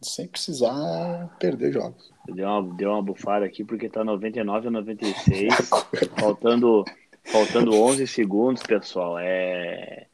[0.00, 2.12] Sem precisar perder jogos.
[2.28, 5.54] Deu uma, deu uma bufada aqui porque tá 99 a 96,
[6.18, 6.84] faltando,
[7.24, 9.18] faltando 11 segundos, pessoal.
[9.18, 10.06] É,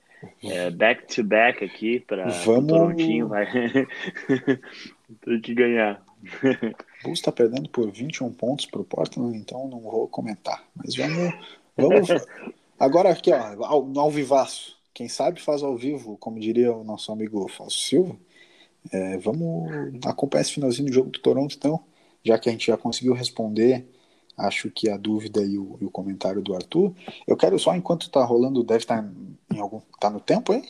[0.43, 2.65] é back to back aqui para Vamos...
[2.65, 3.47] o Torontinho vai
[5.21, 6.03] ter que ganhar.
[6.23, 10.65] O Bulls está perdendo por 21 pontos pro Portland, então não vou comentar.
[10.75, 11.35] Mas vamos,
[11.77, 12.09] vamos
[12.79, 14.79] agora aqui ó, ao, ao vivaço.
[14.95, 18.17] Quem sabe faz ao vivo, como diria o nosso amigo Fausto Silva.
[18.93, 19.71] É, vamos
[20.05, 21.83] acompanhar esse finalzinho do jogo do Toronto, então
[22.25, 23.87] já que a gente já conseguiu responder,
[24.37, 26.95] acho que a dúvida e o, e o comentário do Arthur.
[27.27, 29.11] Eu quero só, enquanto está rolando, deve estar tá
[29.53, 29.81] em algum.
[30.01, 30.65] Tá no tempo aí?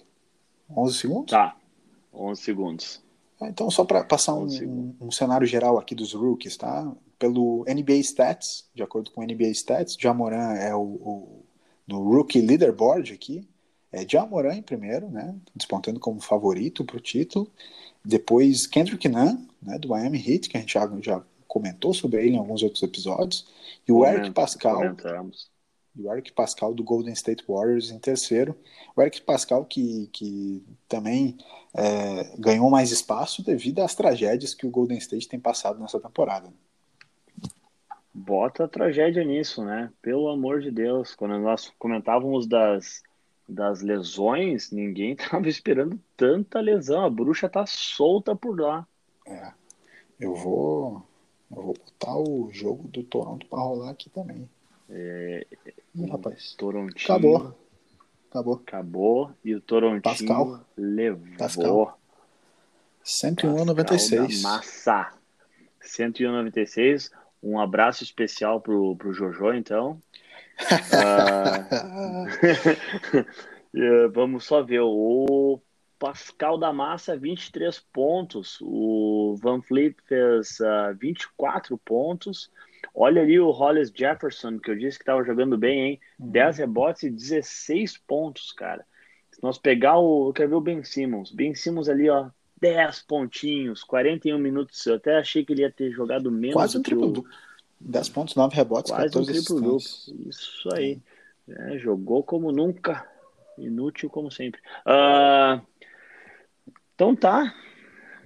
[0.76, 1.30] 11 segundos?
[1.30, 1.56] Tá,
[2.12, 3.02] 11 segundos.
[3.40, 6.90] É, então, só para passar um, um, um, cenário geral aqui dos rookies, tá?
[7.18, 11.44] Pelo NBA Stats, de acordo com o NBA Stats, Jamoran é o, o
[11.86, 13.46] no Rookie Leaderboard aqui,
[13.92, 15.36] é Jamoran em primeiro, né?
[15.54, 17.50] Despontando como favorito para o título.
[18.04, 22.34] Depois Kendrick Nunn, né, do Miami Heat, que a gente já, já comentou sobre ele
[22.34, 23.46] em alguns outros episódios,
[23.86, 24.76] e o Eric Pascal.
[24.76, 25.48] Comentamos.
[25.96, 28.58] E o Eric Pascal do Golden State Warriors em terceiro.
[28.96, 31.38] O Eric Pascal que, que também
[31.72, 36.52] é, ganhou mais espaço devido às tragédias que o Golden State tem passado nessa temporada.
[38.12, 39.90] Bota a tragédia nisso, né?
[40.02, 41.14] Pelo amor de Deus.
[41.14, 43.02] Quando nós comentávamos das,
[43.48, 47.04] das lesões, ninguém estava esperando tanta lesão.
[47.04, 48.86] A bruxa tá solta por lá.
[49.26, 49.52] É.
[50.18, 51.02] Eu vou
[51.50, 54.48] eu vou botar o jogo do Toronto para rolar aqui também.
[54.90, 55.46] É,
[55.94, 56.54] Ih, rapaz.
[56.54, 57.04] Torontinho.
[57.04, 57.54] Acabou.
[58.30, 58.54] Acabou.
[58.54, 59.30] Acabou.
[59.44, 60.60] E o Torontinho Pascal.
[60.76, 61.36] levou.
[61.38, 61.98] Pascal.
[63.04, 64.42] 101,96.
[64.42, 65.12] Massa.
[65.82, 67.10] 101,96.
[67.42, 70.00] Um abraço especial pro, pro Jojo, então.
[70.60, 72.10] Uh...
[74.12, 74.80] vamos só ver.
[74.80, 75.60] O
[75.98, 78.58] Pascal da Massa, 23 pontos.
[78.60, 82.50] O Van Fleet fez uh, ah, 24 pontos.
[82.94, 86.00] Olha ali o Hollis Jefferson, que eu disse que estava jogando bem, hein?
[86.18, 86.30] Uhum.
[86.30, 88.84] 10 rebotes e 16 pontos, cara.
[89.30, 90.28] Se nós pegar o.
[90.28, 91.32] Eu quero ver o Ben Simmons.
[91.32, 92.28] Ben Simmons ali, ó.
[92.60, 94.86] 10 pontinhos, 41 minutos.
[94.86, 96.54] Eu até achei que ele ia ter jogado menos.
[96.54, 97.30] Quase um triplo duplo.
[97.80, 99.78] 10 pontos, 9 rebotes, Quase 14 um triplo duplo.
[99.78, 101.00] Isso aí.
[101.48, 103.06] É, jogou como nunca.
[103.58, 104.60] Inútil como sempre.
[104.86, 105.60] Uh,
[106.94, 107.54] então tá.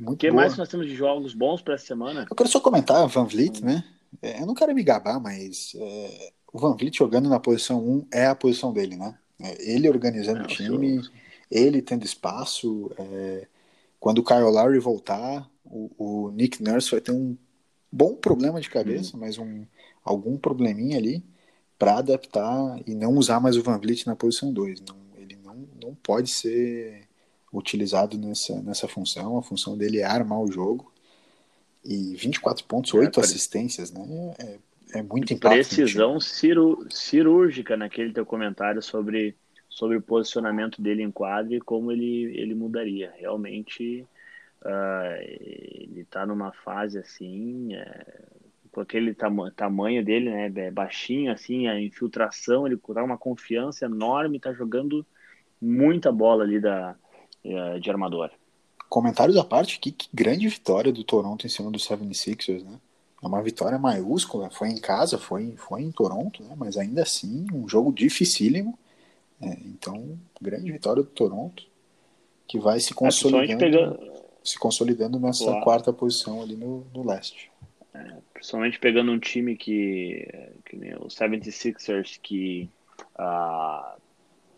[0.01, 0.43] o que boa.
[0.43, 2.27] mais nós temos de jogos bons para essa semana?
[2.31, 3.85] Eu quero só comentar Van Vliet, né?
[4.23, 8.07] É, eu não quero me gabar, mas é, o Van Vliet jogando na posição 1
[8.13, 9.19] é a posição dele, né?
[9.41, 11.03] É, ele organizando é, o time,
[11.51, 12.91] ele tendo espaço.
[12.99, 13.47] É,
[14.01, 17.37] quando o Kyle Lowry voltar, o, o, Nick Nurse vai ter um
[17.91, 19.21] bom problema de cabeça, hum.
[19.21, 19.65] mas um,
[20.05, 21.25] algum probleminha ali
[21.79, 24.81] para adaptar e não usar mais o Van Vliet na posição 2.
[24.81, 27.09] Não, ele não, não pode ser
[27.53, 29.39] utilizado nessa, nessa função.
[29.39, 30.93] A função dele é armar o jogo.
[31.85, 34.35] E 24 pontos, 8 é, assistências, né?
[34.39, 35.55] É, é muito impacto.
[35.55, 39.37] Precisão ciru, cirúrgica naquele teu comentário sobre,
[39.69, 43.13] sobre o posicionamento dele em quadro e como ele, ele mudaria.
[43.17, 44.05] Realmente,
[44.65, 48.25] uh, ele está numa fase assim, é,
[48.73, 50.53] com aquele tam tamanho dele, né?
[50.55, 55.05] É baixinho, assim, a infiltração, ele dá uma confiança enorme, está jogando
[55.61, 56.95] muita bola ali da,
[57.45, 58.31] é, de armador.
[58.89, 62.79] comentários à parte, que, que grande vitória do Toronto em cima do 76ers, né?
[63.23, 66.55] É uma vitória maiúscula, foi em casa, foi, foi em Toronto, né?
[66.57, 68.79] mas ainda assim um jogo dificílimo.
[69.41, 71.65] É, então, grande vitória do Toronto,
[72.47, 74.19] que vai se é, consolidando, pegando...
[74.43, 75.63] se consolidando nessa Uau.
[75.63, 77.51] quarta posição ali no, no leste.
[77.95, 80.29] É, principalmente pegando um time que,
[80.65, 82.69] que o 76ers, que
[83.19, 84.01] uh,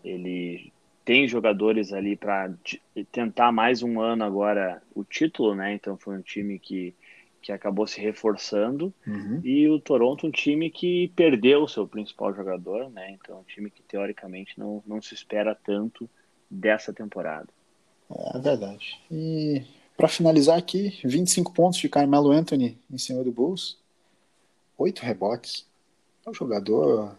[0.05, 0.73] ele
[1.05, 2.53] tem jogadores ali para
[3.11, 5.75] tentar mais um ano agora o título, né?
[5.75, 6.95] Então foi um time que,
[7.41, 9.41] que acabou se reforçando uhum.
[9.43, 13.11] e o Toronto um time que perdeu o seu principal jogador, né?
[13.13, 16.09] Então um time que teoricamente não, não se espera tanto
[16.51, 17.49] dessa temporada.
[18.11, 19.01] É verdade.
[19.11, 19.63] E
[19.97, 23.77] para finalizar aqui, 25 pontos de Carmelo Anthony em cima do Bulls,
[24.77, 25.67] 8 rebotes.
[26.27, 27.17] É um jogador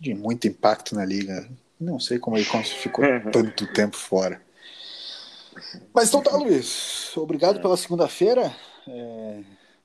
[0.00, 1.48] de muito impacto na liga.
[1.78, 4.40] Não sei como ele ficou tanto tempo fora.
[5.92, 7.16] Mas então tá, Luiz.
[7.16, 8.54] Obrigado pela segunda-feira.
[8.88, 9.40] É,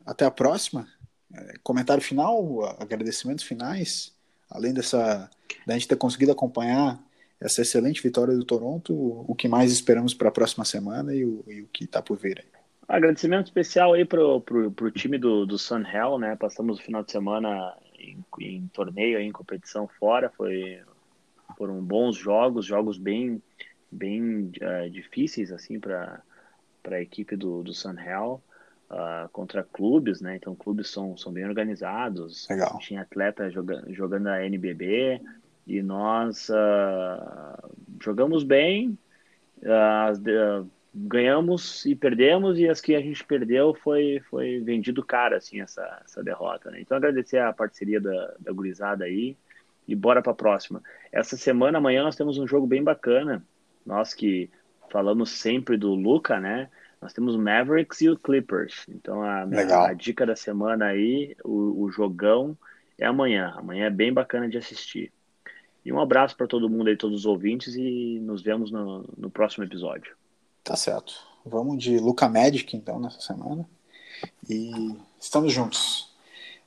[0.05, 0.87] até a próxima.
[1.33, 4.11] É, comentário final, agradecimentos finais.
[4.49, 5.29] Além dessa
[5.65, 6.99] da gente ter conseguido acompanhar
[7.39, 11.43] essa excelente vitória do Toronto, o que mais esperamos para a próxima semana e o,
[11.47, 12.59] e o que está por vir aí.
[12.87, 16.35] Agradecimento especial aí pro, pro, pro time do, do Sun Hell, né?
[16.35, 20.81] Passamos o final de semana em, em torneio, em competição fora, foi
[21.57, 23.41] foram bons jogos, jogos bem
[23.91, 26.21] bem uh, difíceis assim para
[26.81, 28.41] para a equipe do, do Sun Hell
[28.89, 30.35] uh, contra clubes, né?
[30.35, 32.47] Então clubes são, são bem organizados.
[32.49, 32.79] Legal.
[32.79, 35.21] Tinha atleta joga, jogando a NBB
[35.69, 37.69] e nós uh,
[38.01, 38.97] jogamos bem,
[40.93, 46.01] ganhamos e perdemos e as que a gente perdeu foi foi vendido cara assim essa,
[46.03, 46.81] essa derrota, né?
[46.81, 49.37] Então agradecer a parceria da, da gurizada aí
[49.89, 50.83] e bora para a próxima.
[51.11, 53.43] Essa semana, amanhã, nós temos um jogo bem bacana.
[53.83, 54.49] Nós que
[54.91, 56.69] falamos sempre do Luca, né?
[57.01, 58.85] Nós temos o Mavericks e o Clippers.
[58.87, 62.55] Então, a, a, a dica da semana aí, o, o, jogão,
[62.99, 63.53] é amanhã.
[63.57, 65.11] Amanhã é bem bacana de assistir.
[65.85, 69.29] E um abraço para todo mundo aí, todos os ouvintes, e nos vemos no, no
[69.29, 70.15] próximo episódio.
[70.63, 71.13] Tá certo.
[71.45, 73.67] Vamos de Luca Magic, então, nessa semana.
[74.49, 76.13] E estamos juntos.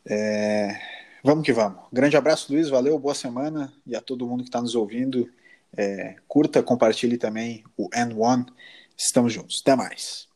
[0.07, 0.81] É...
[1.23, 1.79] Vamos que vamos.
[1.93, 2.69] Grande abraço, Luiz.
[2.69, 3.73] Valeu, boa semana.
[3.87, 5.31] E a todo mundo que está nos ouvindo,
[5.77, 8.49] é, curta, compartilhe também o N1.
[8.97, 9.61] Estamos juntos.
[9.63, 10.29] Até mais.